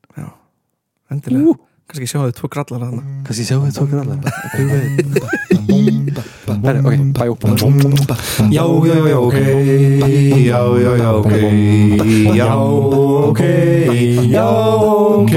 Endilega, 1.12 1.54
kannski 1.89 2.08
sjá 2.10 2.19
þau 2.24 2.34
tvo 2.39 2.48
grallar 2.50 2.82
þarna. 2.88 3.02
Kannski 3.28 3.43
sjáum 3.45 3.65
við 3.67 3.74
tókur 3.78 4.00
allar 4.02 4.19
Hver 4.56 4.67
veit? 4.71 6.15
Herri, 6.65 6.80
ok, 6.82 6.95
bæ 7.13 7.26
Já, 8.52 8.65
já, 8.86 8.98
já, 9.12 9.17
ok 9.19 9.36
Já, 10.45 10.60
já, 10.82 10.91
já, 10.98 11.10
ok. 11.13 11.32
Já, 12.36 12.56
ok. 12.56 13.41
Já, 14.32 14.48
ok 15.19 15.34